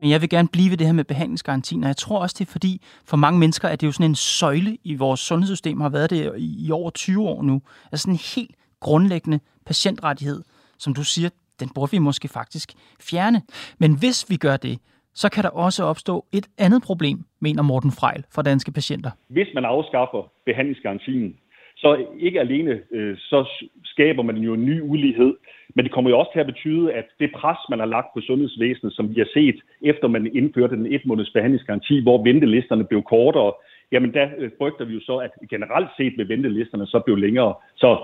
Men 0.00 0.10
jeg 0.10 0.20
vil 0.20 0.28
gerne 0.28 0.48
blive 0.48 0.70
ved 0.70 0.76
det 0.76 0.86
her 0.86 0.94
med 0.94 1.04
behandlingsgarantien, 1.04 1.84
og 1.84 1.88
jeg 1.88 1.96
tror 1.96 2.18
også, 2.18 2.36
det 2.38 2.46
er 2.48 2.52
fordi, 2.52 2.82
for 3.04 3.16
mange 3.16 3.38
mennesker 3.38 3.68
er 3.68 3.76
det 3.76 3.86
jo 3.86 3.92
sådan 3.92 4.10
en 4.10 4.14
søjle 4.14 4.78
i 4.84 4.94
vores 4.94 5.20
sundhedssystem, 5.20 5.80
har 5.80 5.88
været 5.88 6.10
det 6.10 6.32
i, 6.36 6.70
over 6.70 6.90
20 6.90 7.28
år 7.28 7.42
nu. 7.42 7.62
Altså 7.92 8.02
sådan 8.02 8.14
en 8.14 8.20
helt 8.34 8.54
grundlæggende 8.80 9.40
patientrettighed, 9.66 10.42
som 10.78 10.94
du 10.94 11.04
siger, 11.04 11.28
den 11.60 11.68
burde 11.74 11.90
vi 11.90 11.98
måske 11.98 12.28
faktisk 12.28 12.72
fjerne. 13.10 13.42
Men 13.78 13.98
hvis 13.98 14.26
vi 14.30 14.36
gør 14.36 14.56
det, 14.56 14.78
så 15.14 15.28
kan 15.30 15.44
der 15.44 15.50
også 15.50 15.84
opstå 15.84 16.24
et 16.32 16.46
andet 16.58 16.82
problem, 16.82 17.18
mener 17.40 17.62
Morten 17.62 17.90
Frejl 17.90 18.24
for 18.34 18.42
danske 18.42 18.72
patienter. 18.72 19.10
Hvis 19.28 19.48
man 19.54 19.64
afskaffer 19.64 20.22
behandlingsgarantien, 20.46 21.36
så 21.76 22.06
ikke 22.18 22.40
alene 22.40 22.80
øh, 22.90 23.16
så 23.18 23.48
skaber 23.84 24.22
man 24.22 24.36
jo 24.36 24.54
en 24.54 24.64
ny 24.64 24.80
ulighed, 24.82 25.34
men 25.74 25.84
det 25.84 25.92
kommer 25.92 26.10
jo 26.10 26.18
også 26.18 26.30
til 26.32 26.40
at 26.40 26.46
betyde, 26.46 26.92
at 26.92 27.04
det 27.20 27.30
pres, 27.34 27.58
man 27.70 27.78
har 27.78 27.86
lagt 27.86 28.06
på 28.14 28.20
sundhedsvæsenet, 28.20 28.92
som 28.92 29.14
vi 29.14 29.20
har 29.20 29.28
set, 29.34 29.58
efter 29.82 30.08
man 30.08 30.36
indførte 30.36 30.76
den 30.76 30.86
et 30.94 31.06
måneds 31.06 31.30
behandlingsgaranti, 31.30 32.02
hvor 32.02 32.24
ventelisterne 32.24 32.84
blev 32.84 33.02
kortere, 33.02 33.52
jamen 33.92 34.14
der 34.14 34.28
øh, 34.38 34.50
frygter 34.58 34.84
vi 34.84 34.94
jo 34.94 35.00
så, 35.00 35.16
at 35.16 35.30
generelt 35.50 35.90
set 35.96 36.12
vil 36.16 36.28
ventelisterne 36.28 36.86
så 36.86 36.98
blive 36.98 37.20
længere. 37.20 37.54
Så 37.76 37.98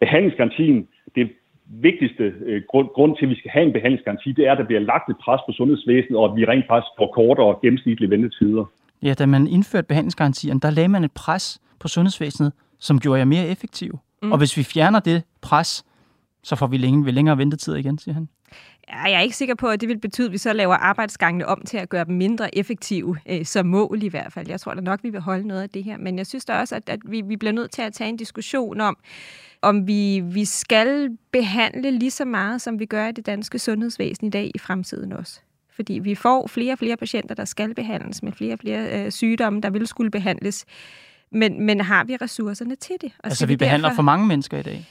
behandlingsgarantien, 0.00 0.88
det 1.14 1.30
vigtigste 1.68 2.24
øh, 2.46 2.62
grund, 2.70 2.88
grund 2.94 3.16
til, 3.16 3.24
at 3.24 3.30
vi 3.30 3.38
skal 3.38 3.50
have 3.50 3.66
en 3.66 3.72
behandlingsgaranti, 3.72 4.32
det 4.32 4.46
er, 4.46 4.52
at 4.52 4.58
der 4.58 4.64
bliver 4.64 4.80
lagt 4.80 5.10
et 5.10 5.16
pres 5.24 5.40
på 5.46 5.52
sundhedsvæsenet, 5.52 6.16
og 6.18 6.24
at 6.24 6.36
vi 6.36 6.44
rent 6.44 6.66
faktisk 6.68 6.92
får 6.98 7.12
kortere 7.14 7.58
gennemsnitlige 7.62 8.10
ventetider. 8.10 8.64
Ja, 9.02 9.14
da 9.14 9.26
man 9.26 9.46
indførte 9.46 9.86
behandlingsgarantien, 9.86 10.58
der 10.58 10.70
lagde 10.70 10.88
man 10.88 11.04
et 11.04 11.12
pres 11.12 11.60
på 11.80 11.88
sundhedsvæsenet, 11.88 12.52
som 12.78 13.00
gjorde 13.00 13.18
jer 13.18 13.24
mere 13.24 13.46
effektiv. 13.48 13.98
Mm. 14.22 14.32
Og 14.32 14.38
hvis 14.38 14.56
vi 14.56 14.62
fjerner 14.62 15.00
det 15.00 15.22
pres, 15.42 15.84
så 16.42 16.56
får 16.56 16.66
vi 16.66 16.76
længe, 16.76 17.12
længere 17.12 17.38
ventetider 17.38 17.76
igen, 17.76 17.98
siger 17.98 18.14
han. 18.14 18.28
Jeg 18.88 19.12
er 19.12 19.20
ikke 19.20 19.36
sikker 19.36 19.54
på, 19.54 19.68
at 19.68 19.80
det 19.80 19.88
vil 19.88 19.98
betyde, 19.98 20.26
at 20.26 20.32
vi 20.32 20.38
så 20.38 20.52
laver 20.52 20.74
arbejdsgangene 20.74 21.46
om 21.46 21.62
til 21.66 21.76
at 21.76 21.88
gøre 21.88 22.04
dem 22.04 22.14
mindre 22.14 22.58
effektive, 22.58 23.16
øh, 23.28 23.44
som 23.44 23.66
mål 23.66 24.02
i 24.02 24.08
hvert 24.08 24.32
fald. 24.32 24.48
Jeg 24.48 24.60
tror 24.60 24.74
da 24.74 24.80
nok, 24.80 25.02
vi 25.02 25.10
vil 25.10 25.20
holde 25.20 25.48
noget 25.48 25.62
af 25.62 25.70
det 25.70 25.84
her. 25.84 25.98
Men 25.98 26.18
jeg 26.18 26.26
synes 26.26 26.44
da 26.44 26.58
også, 26.58 26.74
at, 26.74 26.88
at 26.88 26.98
vi, 27.08 27.20
vi 27.20 27.36
bliver 27.36 27.52
nødt 27.52 27.70
til 27.70 27.82
at 27.82 27.92
tage 27.92 28.08
en 28.08 28.16
diskussion 28.16 28.80
om, 28.80 28.96
om 29.62 29.86
vi, 29.86 30.20
vi 30.24 30.44
skal 30.44 31.16
behandle 31.32 31.90
lige 31.90 32.10
så 32.10 32.24
meget, 32.24 32.62
som 32.62 32.78
vi 32.78 32.86
gør 32.86 33.08
i 33.08 33.12
det 33.12 33.26
danske 33.26 33.58
sundhedsvæsen 33.58 34.26
i 34.26 34.30
dag 34.30 34.50
i 34.54 34.58
fremtiden 34.58 35.12
også. 35.12 35.40
Fordi 35.76 35.92
vi 35.92 36.14
får 36.14 36.46
flere 36.46 36.72
og 36.72 36.78
flere 36.78 36.96
patienter, 36.96 37.34
der 37.34 37.44
skal 37.44 37.74
behandles 37.74 38.22
med 38.22 38.32
flere 38.32 38.52
og 38.52 38.58
flere 38.58 39.04
øh, 39.04 39.12
sygdomme, 39.12 39.60
der 39.60 39.70
vil 39.70 39.86
skulle 39.86 40.10
behandles. 40.10 40.64
Men, 41.30 41.62
men 41.66 41.80
har 41.80 42.04
vi 42.04 42.16
ressourcerne 42.16 42.76
til 42.76 42.96
det? 43.00 43.12
Og 43.18 43.26
altså, 43.26 43.46
vi, 43.46 43.52
vi 43.52 43.56
behandler 43.56 43.88
derfor... 43.88 43.96
for 43.96 44.02
mange 44.02 44.26
mennesker 44.26 44.58
i 44.58 44.62
dag? 44.62 44.86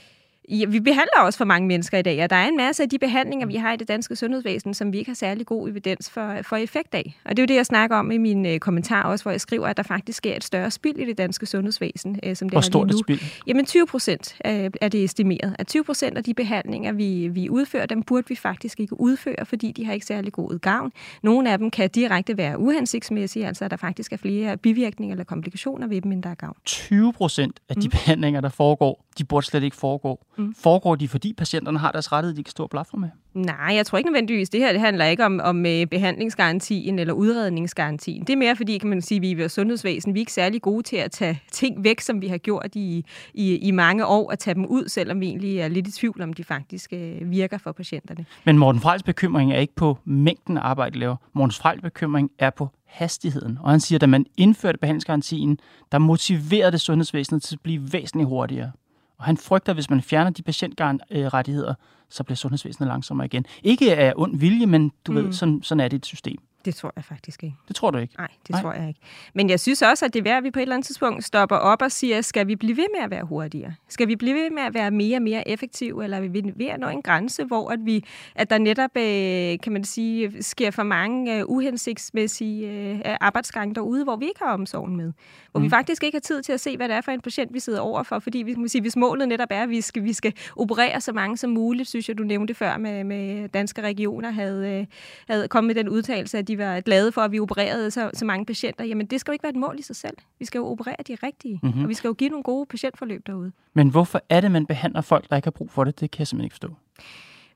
Ja, 0.48 0.64
vi 0.66 0.80
behandler 0.80 1.20
også 1.20 1.36
for 1.36 1.44
mange 1.44 1.68
mennesker 1.68 1.98
i 1.98 2.02
dag, 2.02 2.24
og 2.24 2.30
der 2.30 2.36
er 2.36 2.48
en 2.48 2.56
masse 2.56 2.82
af 2.82 2.88
de 2.88 2.98
behandlinger, 2.98 3.46
vi 3.46 3.56
har 3.56 3.72
i 3.72 3.76
det 3.76 3.88
danske 3.88 4.16
sundhedsvæsen, 4.16 4.74
som 4.74 4.92
vi 4.92 4.98
ikke 4.98 5.10
har 5.10 5.14
særlig 5.14 5.46
god 5.46 5.68
evidens 5.68 6.10
for, 6.10 6.38
for 6.42 6.56
effekt 6.56 6.94
af. 6.94 7.18
Og 7.24 7.30
det 7.30 7.38
er 7.38 7.42
jo 7.42 7.46
det, 7.46 7.54
jeg 7.54 7.66
snakker 7.66 7.96
om 7.96 8.10
i 8.10 8.18
min 8.18 8.46
øh, 8.46 8.58
kommentar 8.58 9.02
også, 9.02 9.24
hvor 9.24 9.30
jeg 9.30 9.40
skriver, 9.40 9.66
at 9.66 9.76
der 9.76 9.82
faktisk 9.82 10.16
sker 10.16 10.36
et 10.36 10.44
større 10.44 10.70
spild 10.70 10.98
i 10.98 11.04
det 11.04 11.18
danske 11.18 11.46
sundhedsvæsen, 11.46 12.20
øh, 12.22 12.36
som 12.36 12.48
det 12.48 12.54
Hvor 12.54 12.60
stort 12.60 12.82
er 12.82 12.92
lige 12.92 12.96
nu. 12.96 13.02
Spild? 13.02 13.20
Jamen 13.46 13.66
20 13.66 13.86
procent 13.86 14.36
øh, 14.46 14.70
er 14.80 14.88
det 14.88 15.04
estimeret. 15.04 15.56
At 15.58 15.66
20 15.66 15.84
procent 15.84 16.18
af 16.18 16.24
de 16.24 16.34
behandlinger, 16.34 16.92
vi, 16.92 17.28
vi 17.28 17.48
udfører, 17.48 17.86
dem 17.86 18.02
burde 18.02 18.28
vi 18.28 18.34
faktisk 18.34 18.80
ikke 18.80 19.00
udføre, 19.00 19.46
fordi 19.46 19.72
de 19.72 19.86
har 19.86 19.92
ikke 19.92 20.06
særlig 20.06 20.32
god 20.32 20.58
gavn. 20.58 20.92
Nogle 21.22 21.52
af 21.52 21.58
dem 21.58 21.70
kan 21.70 21.90
direkte 21.90 22.36
være 22.36 22.58
uhensigtsmæssige, 22.58 23.46
altså 23.46 23.64
at 23.64 23.70
der 23.70 23.76
faktisk 23.76 24.12
er 24.12 24.16
flere 24.16 24.56
bivirkninger 24.56 25.14
eller 25.14 25.24
komplikationer 25.24 25.86
ved 25.86 26.00
dem, 26.00 26.12
end 26.12 26.22
der 26.22 26.30
er 26.30 26.34
gavn. 26.34 26.56
20 26.64 27.12
procent 27.12 27.60
af 27.68 27.74
de 27.74 27.86
mm. 27.86 27.90
behandlinger, 27.90 28.40
der 28.40 28.48
foregår, 28.48 29.04
de 29.18 29.24
burde 29.24 29.46
slet 29.46 29.62
ikke 29.62 29.76
foregå. 29.76 30.20
Mm. 30.36 30.54
Foregår 30.54 30.94
de, 30.94 31.08
fordi 31.08 31.32
patienterne 31.32 31.78
har 31.78 31.92
deres 31.92 32.12
rettighed, 32.12 32.36
de 32.36 32.44
kan 32.44 32.50
stå 32.50 32.62
og 32.62 32.70
blafre 32.70 32.98
med? 32.98 33.08
Nej, 33.34 33.74
jeg 33.74 33.86
tror 33.86 33.98
ikke 33.98 34.10
nødvendigvis. 34.10 34.48
Det 34.48 34.60
her 34.60 34.72
det 34.72 34.80
handler 34.80 35.04
ikke 35.04 35.24
om, 35.24 35.40
om 35.44 35.58
uh, 35.58 35.84
behandlingsgarantien 35.90 36.98
eller 36.98 37.14
udredningsgarantien. 37.14 38.20
Det 38.20 38.30
er 38.32 38.36
mere 38.36 38.56
fordi, 38.56 38.78
kan 38.78 38.88
man 38.88 39.02
sige, 39.02 39.20
vi 39.20 39.30
er 39.30 39.36
ved 39.36 39.48
sundhedsvæsen. 39.48 40.14
Vi 40.14 40.18
er 40.18 40.22
ikke 40.22 40.32
særlig 40.32 40.62
gode 40.62 40.82
til 40.82 40.96
at 40.96 41.10
tage 41.10 41.42
ting 41.52 41.84
væk, 41.84 42.00
som 42.00 42.22
vi 42.22 42.26
har 42.26 42.38
gjort 42.38 42.74
i, 42.74 43.04
i, 43.34 43.56
i 43.56 43.70
mange 43.70 44.06
år, 44.06 44.32
at 44.32 44.38
tage 44.38 44.54
dem 44.54 44.66
ud, 44.66 44.88
selvom 44.88 45.20
vi 45.20 45.26
egentlig 45.26 45.58
er 45.58 45.68
lidt 45.68 45.88
i 45.88 45.92
tvivl 45.92 46.22
om, 46.22 46.32
de 46.32 46.44
faktisk 46.44 46.92
uh, 46.92 47.30
virker 47.30 47.58
for 47.58 47.72
patienterne. 47.72 48.26
Men 48.44 48.58
Morten 48.58 48.80
Frejls 48.80 49.02
bekymring 49.02 49.52
er 49.52 49.58
ikke 49.58 49.74
på 49.74 49.98
mængden 50.04 50.58
arbejde, 50.58 50.98
laver. 50.98 51.16
Morten 51.32 51.52
Frejls 51.52 51.82
bekymring 51.82 52.30
er 52.38 52.50
på 52.50 52.68
hastigheden. 52.86 53.58
Og 53.62 53.70
han 53.70 53.80
siger, 53.80 53.96
at 53.96 54.00
da 54.00 54.06
man 54.06 54.26
indførte 54.36 54.78
behandlingsgarantien, 54.78 55.58
der 55.92 55.98
motiverede 55.98 56.72
det 56.72 56.80
sundhedsvæsenet 56.80 57.42
til 57.42 57.56
at 57.56 57.60
blive 57.60 57.92
væsentligt 57.92 58.28
hurtigere. 58.28 58.70
Og 59.18 59.24
han 59.24 59.36
frygter, 59.36 59.72
at 59.72 59.76
hvis 59.76 59.90
man 59.90 60.02
fjerner 60.02 60.30
de 60.30 60.42
patientrettigheder, 60.42 61.74
så 62.08 62.24
bliver 62.24 62.36
sundhedsvæsenet 62.36 62.88
langsommere 62.88 63.24
igen. 63.24 63.46
Ikke 63.62 63.96
af 63.96 64.12
ond 64.16 64.38
vilje, 64.38 64.66
men 64.66 64.92
du 65.06 65.12
mm. 65.12 65.18
ved, 65.18 65.32
sådan, 65.32 65.62
sådan 65.62 65.80
er 65.80 65.88
det 65.88 65.96
et 65.96 66.06
system. 66.06 66.38
Det 66.66 66.74
tror 66.74 66.92
jeg 66.96 67.04
faktisk 67.04 67.44
ikke. 67.44 67.56
Det 67.68 67.76
tror 67.76 67.90
du 67.90 67.98
ikke? 67.98 68.14
Nej, 68.18 68.28
det 68.42 68.50
Nej. 68.50 68.62
tror 68.62 68.72
jeg 68.72 68.88
ikke. 68.88 69.00
Men 69.34 69.50
jeg 69.50 69.60
synes 69.60 69.82
også, 69.82 70.04
at 70.04 70.14
det 70.14 70.20
er 70.20 70.24
værd, 70.24 70.36
at 70.36 70.44
vi 70.44 70.50
på 70.50 70.58
et 70.58 70.62
eller 70.62 70.74
andet 70.74 70.86
tidspunkt 70.86 71.24
stopper 71.24 71.56
op 71.56 71.82
og 71.82 71.92
siger, 71.92 72.20
skal 72.20 72.46
vi 72.46 72.56
blive 72.56 72.76
ved 72.76 72.86
med 72.96 73.04
at 73.04 73.10
være 73.10 73.24
hurtigere? 73.24 73.74
Skal 73.88 74.08
vi 74.08 74.16
blive 74.16 74.34
ved 74.34 74.50
med 74.50 74.62
at 74.62 74.74
være 74.74 74.90
mere 74.90 75.18
og 75.18 75.22
mere 75.22 75.48
effektive, 75.48 76.04
eller 76.04 76.16
er 76.16 76.20
vi 76.20 76.52
ved 76.56 76.66
at 76.66 76.80
nå 76.80 76.88
en 76.88 77.02
grænse, 77.02 77.44
hvor 77.44 77.70
at, 77.70 77.78
vi, 77.82 78.04
at 78.34 78.50
der 78.50 78.58
netop, 78.58 78.96
øh, 78.96 79.58
kan 79.62 79.72
man 79.72 79.84
sige, 79.84 80.42
sker 80.42 80.70
for 80.70 80.82
mange 80.82 81.44
uh, 81.44 81.56
uhensigtsmæssige 81.56 82.94
uh, 83.04 83.14
arbejdsgange 83.20 83.74
derude, 83.74 84.04
hvor 84.04 84.16
vi 84.16 84.24
ikke 84.24 84.40
har 84.42 84.52
omsorgen 84.52 84.96
med? 84.96 85.12
Hvor 85.50 85.58
mm. 85.58 85.64
vi 85.64 85.70
faktisk 85.70 86.04
ikke 86.04 86.16
har 86.16 86.20
tid 86.20 86.42
til 86.42 86.52
at 86.52 86.60
se, 86.60 86.76
hvad 86.76 86.88
det 86.88 86.96
er 86.96 87.00
for 87.00 87.12
en 87.12 87.20
patient, 87.20 87.54
vi 87.54 87.60
sidder 87.60 87.80
overfor, 87.80 88.18
fordi 88.18 88.38
vi 88.38 88.54
må 88.54 88.68
sige, 88.68 88.82
hvis 88.82 88.96
målet 88.96 89.28
netop 89.28 89.48
er, 89.50 89.62
at 89.62 89.68
vi 89.68 89.80
skal, 89.80 90.04
vi 90.04 90.12
skal 90.12 90.32
operere 90.56 91.00
så 91.00 91.12
mange 91.12 91.36
som 91.36 91.50
muligt, 91.50 91.88
synes 91.88 92.08
jeg, 92.08 92.18
du 92.18 92.22
nævnte 92.22 92.54
før 92.54 92.76
med, 92.76 93.04
med 93.04 93.48
danske 93.48 93.82
regioner, 93.82 94.30
havde, 94.30 94.86
havde 95.28 95.48
kommet 95.48 95.66
med 95.76 95.84
den 95.84 95.88
udtalelse, 95.88 96.38
at 96.38 96.48
de 96.48 96.55
var 96.58 96.80
glade 96.80 97.12
for, 97.12 97.20
at 97.20 97.32
vi 97.32 97.40
opererede 97.40 97.90
så, 97.90 98.10
så 98.14 98.24
mange 98.24 98.46
patienter. 98.46 98.84
Jamen, 98.84 99.06
det 99.06 99.20
skal 99.20 99.30
jo 99.30 99.32
ikke 99.32 99.42
være 99.42 99.50
et 99.50 99.56
mål 99.56 99.76
i 99.78 99.82
sig 99.82 99.96
selv. 99.96 100.16
Vi 100.38 100.44
skal 100.44 100.58
jo 100.58 100.66
operere 100.66 100.96
de 101.08 101.16
rigtige, 101.22 101.60
mm-hmm. 101.62 101.82
og 101.82 101.88
vi 101.88 101.94
skal 101.94 102.08
jo 102.08 102.14
give 102.14 102.30
nogle 102.30 102.42
gode 102.42 102.66
patientforløb 102.66 103.26
derude. 103.26 103.52
Men 103.74 103.88
hvorfor 103.88 104.22
er 104.28 104.40
det, 104.40 104.50
man 104.50 104.66
behandler 104.66 105.00
folk, 105.00 105.30
der 105.30 105.36
ikke 105.36 105.46
har 105.46 105.50
brug 105.50 105.70
for 105.70 105.84
det? 105.84 106.00
Det 106.00 106.10
kan 106.10 106.18
jeg 106.18 106.26
simpelthen 106.26 106.46
ikke 106.46 106.54
forstå. 106.54 106.68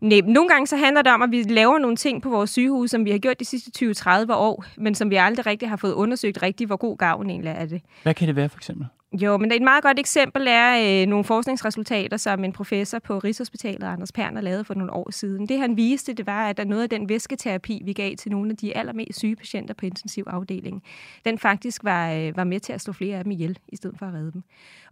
Nej, 0.01 0.21
nogle 0.21 0.49
gange 0.49 0.67
så 0.67 0.77
handler 0.77 1.03
det 1.03 1.13
om, 1.13 1.23
at 1.23 1.31
vi 1.31 1.43
laver 1.43 1.79
nogle 1.79 1.97
ting 1.97 2.23
på 2.23 2.29
vores 2.29 2.51
sygehus, 2.51 2.91
som 2.91 3.05
vi 3.05 3.11
har 3.11 3.19
gjort 3.19 3.41
de 3.41 3.45
sidste 3.45 3.85
20-30 3.85 4.33
år, 4.33 4.65
men 4.77 4.95
som 4.95 5.11
vi 5.11 5.17
aldrig 5.17 5.47
rigtig 5.47 5.69
har 5.69 5.77
fået 5.77 5.93
undersøgt 5.93 6.43
rigtigt, 6.43 6.69
hvor 6.69 6.77
god 6.77 6.97
gavn 6.97 7.31
egentlig 7.31 7.51
er 7.51 7.67
det. 7.67 7.83
Hvad 8.03 8.15
kan 8.15 8.29
det 8.29 8.37
være 8.37 8.49
for 8.49 8.59
eksempel? 8.59 8.87
Jo, 9.13 9.37
men 9.37 9.53
et 9.53 9.63
meget 9.63 9.83
godt 9.83 9.99
eksempel 9.99 10.47
er 10.49 11.03
øh, 11.03 11.07
nogle 11.09 11.25
forskningsresultater, 11.25 12.17
som 12.17 12.45
en 12.45 12.53
professor 12.53 12.99
på 12.99 13.19
Rigshospitalet, 13.19 13.83
Anders 13.83 14.13
Perner, 14.13 14.41
lavede 14.41 14.65
for 14.65 14.75
nogle 14.75 14.93
år 14.93 15.11
siden. 15.11 15.49
Det 15.49 15.59
han 15.59 15.77
viste, 15.77 16.13
det 16.13 16.27
var, 16.27 16.49
at 16.49 16.69
noget 16.69 16.83
af 16.83 16.89
den 16.89 17.09
væsketerapi, 17.09 17.83
vi 17.85 17.93
gav 17.93 18.17
til 18.17 18.31
nogle 18.31 18.51
af 18.51 18.57
de 18.57 18.77
allermest 18.77 19.19
syge 19.19 19.37
patienter 19.37 19.75
på 19.75 19.87
intensiv 19.87 20.25
afdeling, 20.27 20.83
den 21.25 21.39
faktisk 21.39 21.85
var, 21.85 22.13
øh, 22.13 22.37
var 22.37 22.45
med 22.45 22.61
til 22.61 22.73
at 22.73 22.81
slå 22.81 22.93
flere 22.93 23.17
af 23.17 23.25
dem 23.25 23.31
ihjel, 23.31 23.59
i 23.69 23.77
stedet 23.77 23.99
for 23.99 24.07
at 24.07 24.15
redde 24.15 24.33
dem. 24.33 24.43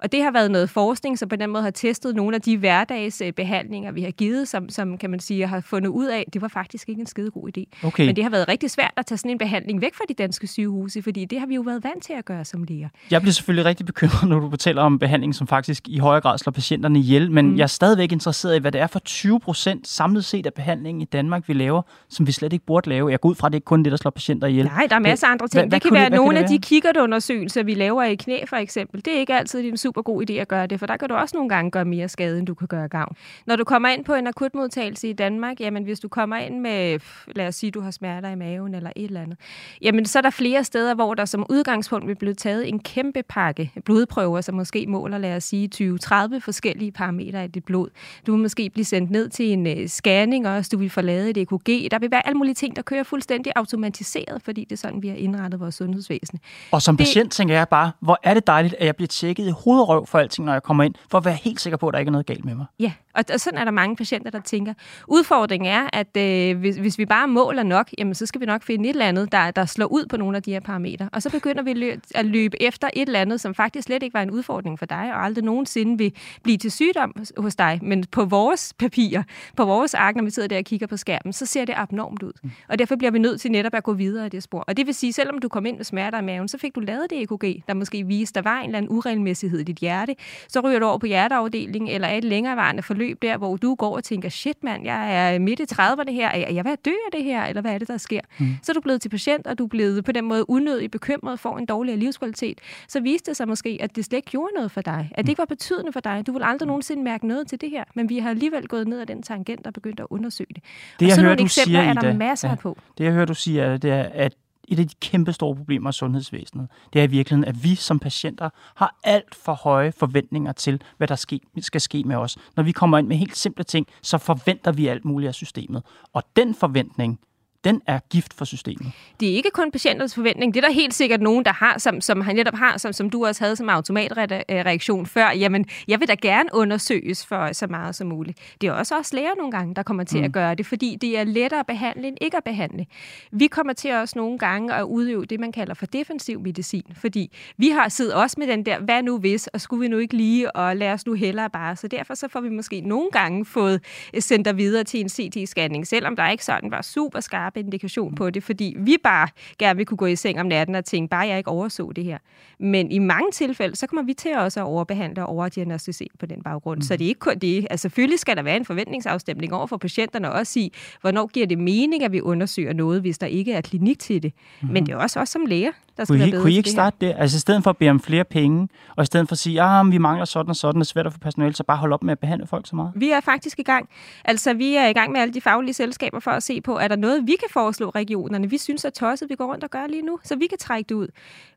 Og 0.03 0.13
det 0.13 0.23
har 0.23 0.31
været 0.31 0.51
noget 0.51 0.71
forskning, 0.71 1.19
som 1.19 1.29
på 1.29 1.37
den 1.37 1.51
måde 1.51 1.63
har 1.63 1.71
testet 1.71 2.17
nogle 2.17 2.37
af 2.37 2.43
de 2.43 2.57
hverdagsbehandlinger, 2.57 3.93
vi 3.93 4.03
har 4.03 4.11
givet, 4.11 4.49
som, 4.49 4.69
som 4.69 4.99
kan 4.99 5.11
man 5.11 5.21
sige, 5.21 5.47
har 5.47 5.61
fundet 5.61 5.89
ud 5.89 6.07
af, 6.07 6.25
det 6.33 6.43
var 6.43 6.49
faktisk 6.49 6.89
ikke 6.89 7.01
en 7.01 7.07
skide 7.07 7.31
god 7.31 7.49
idé. 7.59 7.87
Okay. 7.87 8.07
Men 8.07 8.17
det 8.17 8.25
har 8.25 8.31
været 8.31 8.49
rigtig 8.49 8.71
svært 8.71 8.93
at 8.97 9.07
tage 9.07 9.19
sådan 9.19 9.31
en 9.31 9.39
behandling 9.39 9.81
væk 9.81 9.95
fra 9.95 10.05
de 10.09 10.15
danske 10.15 10.47
sygehuse, 10.47 11.03
fordi 11.03 11.25
det 11.25 11.41
har 11.41 11.47
vi 11.47 11.55
jo 11.55 11.61
været 11.61 11.85
vant 11.85 12.03
til 12.03 12.13
at 12.13 12.25
gøre 12.25 12.45
som 12.45 12.65
læger. 12.65 12.89
Jeg 13.11 13.21
bliver 13.21 13.33
selvfølgelig 13.33 13.65
rigtig 13.65 13.87
bekymret, 13.87 14.08
når 14.29 14.41
du 14.41 14.51
fortæller 14.51 14.83
om 14.83 14.99
behandling, 14.99 15.35
som 15.35 15.47
faktisk 15.47 15.89
i 15.89 15.99
højere 15.99 16.21
grad 16.21 16.39
slår 16.39 16.51
patienterne 16.51 16.99
ihjel, 16.99 17.31
men 17.31 17.51
mm. 17.51 17.57
jeg 17.57 17.63
er 17.63 17.67
stadigvæk 17.67 18.13
interesseret 18.13 18.57
i, 18.57 18.59
hvad 18.59 18.73
det 18.73 18.81
er 18.81 18.87
for 18.87 18.99
20 18.99 19.41
procent 19.41 19.89
samlet 19.89 20.25
set 20.25 20.47
af 20.47 20.55
behandlingen 20.55 21.03
i 21.03 21.05
Danmark, 21.05 21.49
vi 21.49 21.53
laver, 21.53 21.83
som 22.09 22.27
vi 22.27 22.33
slet 22.33 22.53
ikke 22.53 22.65
burde 22.65 22.89
lave. 22.89 23.11
Jeg 23.11 23.21
går 23.21 23.29
ud 23.29 23.35
fra, 23.35 23.47
at 23.47 23.53
det 23.53 23.57
ikke 23.57 23.65
kun 23.65 23.83
det, 23.83 23.91
der 23.91 23.97
slår 23.97 24.11
patienter 24.11 24.47
ihjel. 24.47 24.67
Nej, 24.67 24.87
der 24.91 24.97
er 24.97 25.01
masser 25.01 25.27
af 25.27 25.33
andre 25.33 25.49
ting. 25.49 25.69
Hvad, 25.69 25.81
det 25.81 25.83
kan 25.83 25.93
være 25.93 26.11
nogle 26.11 26.39
af 26.39 26.49
de 26.49 26.59
kikkertundersøgelser, 26.59 27.63
vi 27.63 27.75
laver 27.75 28.03
i 28.03 28.15
knæ 28.15 28.45
for 28.47 28.57
eksempel. 28.57 29.05
Det 29.05 29.15
er 29.17 29.19
ikke 29.19 29.35
altid 29.35 29.65
en 29.65 29.77
super 29.77 30.03
god 30.03 30.31
idé 30.31 30.33
at 30.33 30.49
gøre 30.49 30.67
det, 30.67 30.79
for 30.79 30.87
der 30.87 30.97
kan 30.97 31.09
du 31.09 31.15
også 31.15 31.37
nogle 31.37 31.49
gange 31.49 31.71
gøre 31.71 31.85
mere 31.85 32.09
skade, 32.09 32.39
end 32.39 32.47
du 32.47 32.55
kan 32.55 32.69
gøre 32.69 32.89
gavn. 32.89 33.17
Når 33.47 33.57
du 33.57 33.65
kommer 33.65 33.89
ind 33.89 34.05
på 34.05 34.15
en 34.15 34.27
akutmodtagelse 34.27 35.09
i 35.09 35.13
Danmark, 35.13 35.61
jamen 35.61 35.85
hvis 35.85 36.01
du 36.01 36.09
kommer 36.09 36.37
ind 36.37 36.61
med, 36.61 36.99
lad 37.37 37.49
os 37.49 37.55
sige, 37.55 37.71
du 37.71 37.81
har 37.81 37.91
smerter 37.91 38.29
i 38.29 38.35
maven 38.35 38.75
eller 38.75 38.91
et 38.97 39.05
eller 39.05 39.21
andet, 39.21 39.39
jamen 39.83 40.07
så 40.07 40.19
er 40.19 40.23
der 40.23 40.31
flere 40.31 40.65
steder, 40.65 40.95
hvor 40.95 41.15
der 41.15 41.25
som 41.25 41.47
udgangspunkt 41.51 42.09
vil 42.09 42.15
blive 42.15 42.35
taget 42.35 42.69
en 42.69 42.79
kæmpe 42.79 43.23
pakke 43.29 43.73
blodprøver, 43.99 44.41
som 44.41 44.55
måske 44.55 44.87
måler, 44.89 45.19
lad 45.19 45.37
os 45.37 45.45
sige, 45.45 45.69
20-30 45.75 46.39
forskellige 46.39 46.93
parametre 46.93 47.45
i 47.45 47.49
dit 47.49 47.65
blod. 47.65 47.89
Du 48.27 48.33
vil 48.33 48.43
måske 48.43 48.71
blive 48.71 48.85
sendt 48.85 49.11
ned 49.11 49.29
til 49.29 49.53
en 49.53 49.67
uh, 49.67 49.87
scanning 49.87 50.49
også, 50.49 50.69
du 50.73 50.79
vil 50.79 50.91
få 50.91 51.01
lavet 51.01 51.31
et 51.31 51.37
EKG. 51.37 51.91
Der 51.91 51.99
vil 51.99 52.11
være 52.11 52.27
alle 52.27 52.39
mulige 52.39 52.55
ting, 52.55 52.77
der 52.77 52.83
kører 52.83 53.03
fuldstændig 53.03 53.53
automatiseret, 53.57 54.43
fordi 54.45 54.65
det 54.65 54.73
er 54.73 54.77
sådan, 54.77 55.03
vi 55.03 55.09
har 55.09 55.17
indrettet 55.17 55.61
vores 55.61 55.75
sundhedsvæsen. 55.75 56.39
Og 56.71 56.83
som 56.83 56.97
det... 56.97 57.07
patient 57.07 57.33
tænker 57.33 57.55
jeg 57.55 57.69
bare, 57.69 57.93
hvor 58.01 58.19
er 58.23 58.35
det 58.35 58.47
dejligt, 58.47 58.75
at 58.79 58.87
jeg 58.87 58.97
bliver 58.97 59.09
tjekket 59.09 59.47
i 59.47 59.51
hovedrøv 59.51 60.07
for 60.07 60.19
alting, 60.19 60.47
når 60.47 60.53
jeg 60.53 60.63
kommer 60.63 60.85
ind, 60.85 60.95
for 61.11 61.19
at 61.19 61.25
være 61.25 61.35
helt 61.35 61.61
sikker 61.61 61.77
på, 61.77 61.89
at 61.89 61.93
der 61.93 61.99
ikke 61.99 62.09
er 62.09 62.13
noget 62.13 62.27
galt 62.27 62.45
med 62.45 62.55
mig. 62.55 62.67
Ja, 62.81 62.93
og, 63.15 63.25
og 63.33 63.41
sådan 63.41 63.59
er 63.59 63.65
der 63.65 63.71
mange 63.71 63.97
patienter, 63.97 64.31
der 64.31 64.41
tænker. 64.41 64.75
Udfordringen 65.07 65.73
er, 65.73 65.89
at 65.93 66.17
øh, 66.17 66.59
hvis, 66.59 66.77
hvis 66.77 66.99
vi 66.99 67.07
bare 67.07 67.29
måler 67.29 67.63
nok, 67.63 67.91
jamen, 67.99 68.15
så 68.15 68.27
skal 68.27 68.41
vi 68.41 68.47
nok 68.47 68.63
finde 68.63 68.85
et 68.85 68.95
eller 68.95 69.07
andet, 69.07 69.33
der, 69.33 69.51
der 69.51 69.65
slår 69.65 69.87
ud 69.87 70.07
på 70.07 70.17
nogle 70.17 70.37
af 70.37 70.43
de 70.43 70.53
her 70.53 70.61
parametre. 70.61 71.09
Og 71.13 71.23
så 71.23 71.31
begynder 71.31 71.63
vi 71.63 71.73
løb, 71.73 72.01
at 72.15 72.27
løbe 72.27 72.63
efter 72.63 72.89
et 72.93 73.07
eller 73.07 73.21
andet, 73.21 73.41
som 73.41 73.55
faktisk 73.55 73.88
slet 73.89 74.03
ikke 74.03 74.15
var 74.15 74.23
en 74.23 74.31
udfordring 74.31 74.79
for 74.79 74.87
dig, 74.87 75.11
og 75.15 75.25
aldrig 75.25 75.45
nogensinde 75.45 75.99
vil 75.99 76.13
blive 76.43 76.59
til 76.59 76.71
sygdom 76.71 77.15
hos 77.37 77.57
dig. 77.57 77.79
Men 77.83 78.05
på 78.11 78.25
vores 78.25 78.75
papirer, 78.79 79.23
på 79.57 79.65
vores 79.65 79.95
ark, 79.95 80.17
når 80.17 80.25
vi 80.25 80.31
sidder 80.31 80.49
der 80.49 80.59
og 80.59 80.65
kigger 80.65 80.87
på 80.87 80.97
skærmen, 80.97 81.33
så 81.33 81.47
ser 81.47 81.65
det 81.65 81.75
abnormt 81.77 82.23
ud. 82.23 82.33
Mm. 82.43 82.51
Og 82.69 82.79
derfor 82.79 82.97
bliver 82.97 83.11
vi 83.11 83.19
nødt 83.19 83.41
til 83.41 83.51
netop 83.51 83.75
at 83.75 83.83
gå 83.83 83.93
videre 83.93 84.27
i 84.27 84.29
det 84.29 84.43
spor. 84.43 84.65
Og 84.69 84.77
det 84.77 84.87
vil 84.87 84.95
sige, 84.95 85.13
selvom 85.13 85.39
du 85.39 85.49
kom 85.49 85.67
ind 85.67 85.77
med 85.77 85.85
smerter 85.85 86.19
i 86.19 86.25
maven, 86.25 86.49
så 86.49 86.59
fik 86.59 86.75
du 86.75 86.81
lavet 86.81 87.11
det 87.11 87.23
EKG, 87.23 87.63
der 87.69 87.75
måske 87.75 88.07
viste, 88.07 88.35
der 88.35 88.51
var 88.51 88.59
en 88.59 88.65
eller 88.65 88.79
anden 88.79 88.93
uregelmæssighed 88.93 89.61
i 89.61 89.63
dit 89.63 89.77
hjerte. 89.77 90.15
Så 90.49 90.61
ryger 90.61 90.79
du 90.79 90.87
over 90.87 90.99
på 90.99 91.07
hjerteafdelingen, 91.07 91.91
eller 91.91 92.09
er 92.09 92.19
et 92.19 92.25
længerevarende 92.25 92.83
forløb 92.83 93.23
der, 93.23 93.37
hvor 93.37 93.57
du 93.57 93.75
går 93.75 93.97
og 93.97 94.05
tænker, 94.05 94.29
shit 94.29 94.65
mand, 94.65 94.85
jeg 94.85 95.35
er 95.35 95.39
midt 95.39 95.61
i 95.61 95.67
30'erne 95.73 96.11
her, 96.11 96.29
er 96.29 96.53
jeg 96.53 96.65
ved 96.65 96.73
at 96.73 96.85
dø 96.85 96.91
af 96.91 97.13
det 97.13 97.25
her, 97.25 97.45
eller 97.45 97.63
hvad 97.63 97.75
er 97.75 97.79
det, 97.79 97.89
der 97.89 97.97
sker? 97.97 98.21
Mm. 98.39 98.47
Så 98.63 98.73
er 98.73 98.75
du 98.75 98.81
blevet 98.81 99.01
til 99.01 99.09
patient, 99.09 99.47
og 99.47 99.59
du 99.59 99.65
er 99.65 99.69
blevet 99.69 100.05
på 100.05 100.13
den 100.13 100.25
måde 100.25 100.51
unødigt 100.51 100.93
bekymret 100.93 101.41
for 101.41 101.57
en 101.57 101.67
dårligere 101.67 101.99
livskvalitet. 101.99 102.61
Så 102.89 103.01
viste 103.01 103.31
det 103.31 103.37
sig 103.37 103.49
måske, 103.49 103.78
at 103.81 103.97
det 103.97 104.05
slet 104.05 104.17
ikke 104.17 104.31
gjorde 104.31 104.55
noget 104.55 104.71
for 104.71 104.81
dig. 104.81 105.11
At 105.15 105.25
det 105.25 105.29
ikke 105.29 105.39
var 105.39 105.45
betydende 105.45 105.93
for 105.93 106.01
dig. 106.01 106.27
Du 106.27 106.33
vil 106.33 106.43
aldrig 106.43 106.67
nogensinde 106.67 107.03
mærke 107.03 107.27
noget 107.27 107.49
til 107.49 107.61
det 107.61 107.71
her. 107.71 107.85
Men 107.95 108.09
vi 108.09 108.19
har 108.19 108.31
alligevel 108.31 108.69
gået 108.69 108.89
ned 108.89 109.01
ad 109.01 109.07
den 109.07 109.23
tangent 109.23 109.67
og 109.67 109.73
begyndt 109.73 110.01
at 110.01 110.07
undersøge 110.11 110.55
det. 110.55 110.65
Det, 111.01 111.07
og 111.07 111.09
jeg 111.09 111.25
hører, 111.25 111.37
du 111.37 111.49
siger, 111.49 111.81
er 111.81 111.93
der 111.93 112.09
Ida, 112.09 112.17
masser 112.17 112.49
ja, 112.49 112.55
på. 112.55 112.79
Det, 112.99 113.05
jeg 113.05 113.13
hører, 113.13 113.27
du 113.27 113.35
siger, 113.35 113.65
er, 113.65 113.77
det 113.77 113.91
er, 113.91 114.03
at 114.03 114.35
et 114.69 114.79
af 114.79 114.89
de 114.89 114.95
kæmpe 115.01 115.33
store 115.33 115.57
problemer 115.57 115.91
i 115.91 115.93
sundhedsvæsenet, 115.93 116.69
det 116.93 116.99
er 116.99 117.05
i 117.05 117.11
virkeligheden, 117.11 117.45
at 117.45 117.65
vi 117.65 117.75
som 117.75 117.99
patienter 117.99 118.51
har 118.75 118.99
alt 119.05 119.35
for 119.35 119.53
høje 119.53 119.93
forventninger 119.93 120.53
til, 120.53 120.83
hvad 120.97 121.09
der 121.09 121.15
ske, 121.15 121.41
skal 121.61 121.81
ske 121.81 122.03
med 122.07 122.17
os. 122.17 122.37
Når 122.57 122.63
vi 122.63 122.73
kommer 122.73 122.99
ind 122.99 123.07
med 123.07 123.17
helt 123.17 123.37
simple 123.37 123.65
ting, 123.65 123.87
så 124.03 124.19
forventer 124.19 124.73
vi 124.73 124.87
alt 124.87 125.05
muligt 125.05 125.29
af 125.29 125.35
systemet. 125.35 125.83
Og 126.13 126.23
den 126.37 126.55
forventning, 126.55 127.21
den 127.69 127.83
er 127.87 127.99
gift 128.11 128.35
for 128.35 128.45
systemet. 128.45 128.93
Det 129.21 129.31
er 129.31 129.35
ikke 129.35 129.51
kun 129.51 129.71
patienters 129.71 130.15
forventning. 130.15 130.55
Det 130.55 130.65
er 130.65 130.69
der 130.69 130.75
helt 130.75 130.95
sikkert 130.95 131.21
nogen, 131.21 131.45
der 131.45 131.53
har, 131.53 131.79
som, 131.79 132.01
som 132.01 132.21
han 132.21 132.37
netop 132.37 132.55
har, 132.55 132.79
som, 132.79 132.93
som 132.93 133.11
du 133.11 133.27
også 133.27 133.45
havde 133.45 133.57
som 133.57 133.69
automatreaktion 133.69 135.07
før. 135.07 135.31
Jamen, 135.31 135.67
jeg 135.89 136.01
vil 136.01 136.09
da 136.09 136.15
gerne 136.23 136.49
undersøges 136.53 137.27
for 137.27 137.53
så 137.53 137.67
meget 137.67 137.95
som 137.95 138.07
muligt. 138.07 138.39
Det 138.61 138.67
er 138.67 138.73
også 138.73 138.97
også 138.97 139.17
læger 139.17 139.31
nogle 139.37 139.53
gange, 139.53 139.75
der 139.75 139.83
kommer 139.83 140.05
til 140.05 140.19
mm. 140.19 140.25
at 140.25 140.33
gøre 140.33 140.55
det, 140.55 140.67
fordi 140.67 140.97
det 141.01 141.19
er 141.19 141.25
lettere 141.25 141.61
at 141.61 141.67
behandle 141.67 142.09
end 142.09 142.17
ikke 142.21 142.37
at 142.37 142.45
behandle. 142.45 142.87
Vi 143.33 143.47
kommer 143.47 143.73
til 143.73 143.95
også 143.95 144.19
nogle 144.19 144.39
gange 144.39 144.75
at 144.75 144.83
udøve 144.83 145.25
det, 145.25 145.41
man 145.41 145.53
kalder 145.53 145.75
for 145.75 145.87
defensiv 145.87 146.41
medicin, 146.41 146.85
fordi 146.97 147.37
vi 147.57 147.69
har 147.69 147.89
siddet 147.89 148.15
også 148.15 148.37
med 148.39 148.47
den 148.47 148.67
der, 148.67 148.79
hvad 148.79 149.03
nu 149.03 149.19
hvis, 149.19 149.47
og 149.47 149.61
skulle 149.61 149.81
vi 149.81 149.89
nu 149.89 149.99
ikke 149.99 150.17
lige, 150.17 150.57
og 150.57 150.77
lad 150.77 150.93
os 150.93 151.07
nu 151.07 151.13
hellere 151.13 151.51
bare. 151.51 151.77
Så 151.77 151.89
derfor 151.89 152.15
så 152.15 152.29
får 152.29 152.41
vi 152.41 152.49
måske 152.49 152.81
nogle 152.81 153.11
gange 153.13 153.45
fået 153.45 153.81
sendt 154.19 154.45
dig 154.45 154.57
videre 154.57 154.85
til 154.85 155.01
en 155.01 155.07
CT-scanning, 155.07 155.85
selvom 155.85 156.17
der 156.17 156.31
ikke 156.31 156.45
sådan 156.45 156.71
var 156.71 156.83
super 156.83 157.21
skarp 157.21 157.57
indikation 157.59 158.15
på 158.15 158.31
det, 158.31 158.43
fordi 158.43 158.75
vi 158.79 158.97
bare 159.05 159.29
gerne 159.59 159.77
vil 159.77 159.87
kunne 159.87 159.99
gå 159.99 160.07
i 160.07 160.17
seng 160.17 160.41
om 160.41 160.47
natten 160.47 160.75
og 160.75 160.85
tænke, 160.85 161.11
bare 161.11 161.27
jeg 161.27 161.39
ikke 161.39 161.51
overså 161.51 161.93
det 161.93 162.05
her. 162.05 162.19
Men 162.59 162.91
i 162.93 162.99
mange 162.99 163.31
tilfælde, 163.31 163.77
så 163.77 163.87
kommer 163.87 164.03
vi 164.03 164.15
til 164.15 164.37
også 164.37 164.61
at 164.61 164.65
overbehandle 164.65 165.23
og 165.23 165.29
overdiagnostisere 165.29 166.09
på 166.19 166.27
den 166.27 166.43
baggrund. 166.43 166.79
Mm. 166.79 166.83
Så 166.83 166.97
det 166.97 167.05
er 167.05 167.09
ikke 167.09 167.19
kun 167.19 167.39
det. 167.39 167.67
Altså, 167.71 167.83
selvfølgelig 167.83 168.19
skal 168.19 168.37
der 168.37 168.43
være 168.43 168.57
en 168.57 168.65
forventningsafstemning 168.65 169.55
over 169.55 169.67
for 169.67 169.77
patienterne, 169.77 170.31
og 170.31 170.39
også 170.39 170.61
i, 170.61 170.73
hvornår 171.01 171.27
giver 171.27 171.47
det 171.47 171.59
mening, 171.59 172.05
at 172.05 172.13
vi 172.13 172.21
undersøger 172.21 172.73
noget, 172.73 173.01
hvis 173.01 173.19
der 173.19 173.27
ikke 173.27 173.53
er 173.53 173.61
klinik 173.61 173.99
til 173.99 174.23
det. 174.23 174.33
Mm. 174.63 174.69
Men 174.69 174.87
det 174.87 174.93
er 174.93 174.97
også 174.97 175.21
os 175.21 175.29
som 175.29 175.47
læger, 175.47 175.73
der 175.99 176.05
skal 176.05 176.13
kunne 176.13 176.19
være 176.19 176.29
I, 176.29 176.31
bedre 176.31 176.43
kunne 176.43 176.53
I 176.53 176.57
ikke 176.57 176.67
det 176.67 176.73
starte 176.73 176.97
det? 177.01 177.15
Altså 177.19 177.37
i 177.37 177.41
stedet 177.41 177.63
for 177.63 177.71
at 177.71 177.77
bede 177.77 177.91
om 177.91 178.01
flere 178.01 178.25
penge, 178.25 178.69
og 178.97 179.03
i 179.03 179.07
stedet 179.07 179.29
for 179.29 179.33
at 179.33 179.39
sige, 179.39 179.63
at 179.63 179.69
ah, 179.69 179.93
vi 179.93 179.99
mangler 179.99 180.25
sådan 180.25 180.51
og 180.51 180.57
sådan, 180.57 180.81
det 180.81 180.87
er 180.87 180.89
svært 180.89 181.07
at 181.07 181.13
få 181.13 181.19
personale, 181.19 181.55
så 181.55 181.65
bare 181.65 181.77
hold 181.77 181.93
op 181.93 182.03
med 182.03 182.13
at 182.13 182.19
behandle 182.19 182.47
folk 182.47 182.67
så 182.67 182.77
meget. 182.77 182.93
Vi 182.97 183.11
er 183.11 183.21
faktisk 183.21 183.59
i 183.59 183.63
gang. 183.63 183.89
Altså, 184.25 184.55
vi 184.55 184.75
er 184.75 184.87
i 184.87 184.93
gang 184.93 185.13
med 185.13 185.21
alle 185.21 185.35
de 185.35 185.41
faglige 185.41 185.75
selskaber 185.75 186.21
for 186.21 186.31
at 186.31 186.43
se 186.43 186.61
på, 186.61 186.79
er 186.79 186.89
der 186.89 186.97
noget, 186.97 187.27
vi 187.27 187.37
kan 187.41 187.49
foreslå 187.51 187.91
regionerne, 187.91 188.51
vi 188.51 188.59
synes 188.59 188.85
er 188.85 188.91
tosset, 188.91 189.29
vi 189.31 189.35
går 189.35 189.47
rundt 189.53 189.65
og 189.65 189.71
gør 189.71 189.87
lige 189.87 190.03
nu, 190.03 190.19
så 190.25 190.37
vi 190.37 190.47
kan 190.47 190.59
trække 190.59 190.89
det 190.89 190.95
ud. 190.95 191.09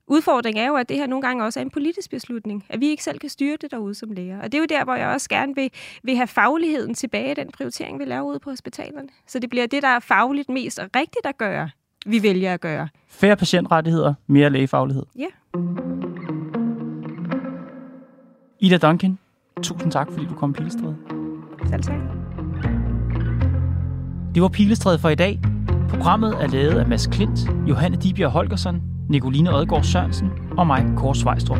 Udfordringen 0.08 0.64
er 0.64 0.68
jo, 0.68 0.76
at 0.76 0.90
det 0.90 0.98
her 0.98 1.08
nogle 1.08 1.22
gange 1.22 1.44
også 1.44 1.60
er 1.60 1.62
en 1.62 1.70
politisk 1.70 2.10
beslutning, 2.10 2.66
at 2.70 2.80
vi 2.80 2.88
ikke 2.88 3.04
selv 3.04 3.20
kan 3.20 3.30
styre 3.30 3.58
det 3.62 3.72
derude 3.72 3.96
som 3.96 4.12
læger. 4.12 4.42
Og 4.42 4.52
det 4.52 4.54
er 4.54 4.60
jo 4.60 4.66
der, 4.66 4.84
hvor 4.84 4.96
jeg 4.96 5.08
også 5.08 5.30
gerne 5.30 5.56
vil, 5.56 5.72
vil 6.04 6.16
have 6.16 6.28
fagligheden 6.28 6.94
tilbage 6.94 7.32
i 7.32 7.34
den 7.34 7.52
prioritering, 7.52 8.00
vi 8.00 8.06
laver 8.06 8.24
ude 8.24 8.40
på 8.40 8.50
hospitalerne. 8.50 9.10
Så 9.28 9.40
det 9.40 9.50
bliver 9.50 9.68
det, 9.68 9.82
der 9.82 9.88
er 9.88 10.00
fagligt 10.00 10.50
mest 10.50 10.80
rigtigt 10.96 11.26
at 11.26 11.38
gøre, 11.38 11.70
vi 12.06 12.24
vælger 12.24 12.54
at 12.54 12.62
gøre. 12.62 12.88
Færre 13.08 13.36
patientrettigheder, 13.36 14.14
mere 14.28 14.50
lægefaglighed. 14.50 15.04
Ja. 15.20 15.26
Ida 18.60 18.78
Duncan, 18.78 19.18
tusind 19.64 19.92
tak, 19.92 20.12
fordi 20.12 20.26
du 20.26 20.36
kom 20.36 20.54
Pilestræde. 20.54 20.96
Selv 21.70 21.84
tak. 21.84 21.96
Det 24.36 24.42
var 24.42 24.48
Pilestræde 24.48 25.00
for 25.00 25.10
i 25.10 25.16
dag. 25.16 25.40
Programmet 25.90 26.34
er 26.42 26.48
lavet 26.48 26.80
af 26.80 26.88
Mads 26.88 27.08
Klint, 27.08 27.40
Johanne 27.70 27.98
Dibjerg 27.98 28.32
Holgersen, 28.32 28.84
Nicoline 29.10 29.54
Odgaard 29.54 29.84
Sørensen 29.84 30.30
og 30.58 30.68
mig, 30.68 30.86
Kåre 30.98 31.16
Svejstrup. 31.16 31.60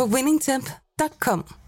på 0.00 0.06
winningtemp.com. 0.06 1.59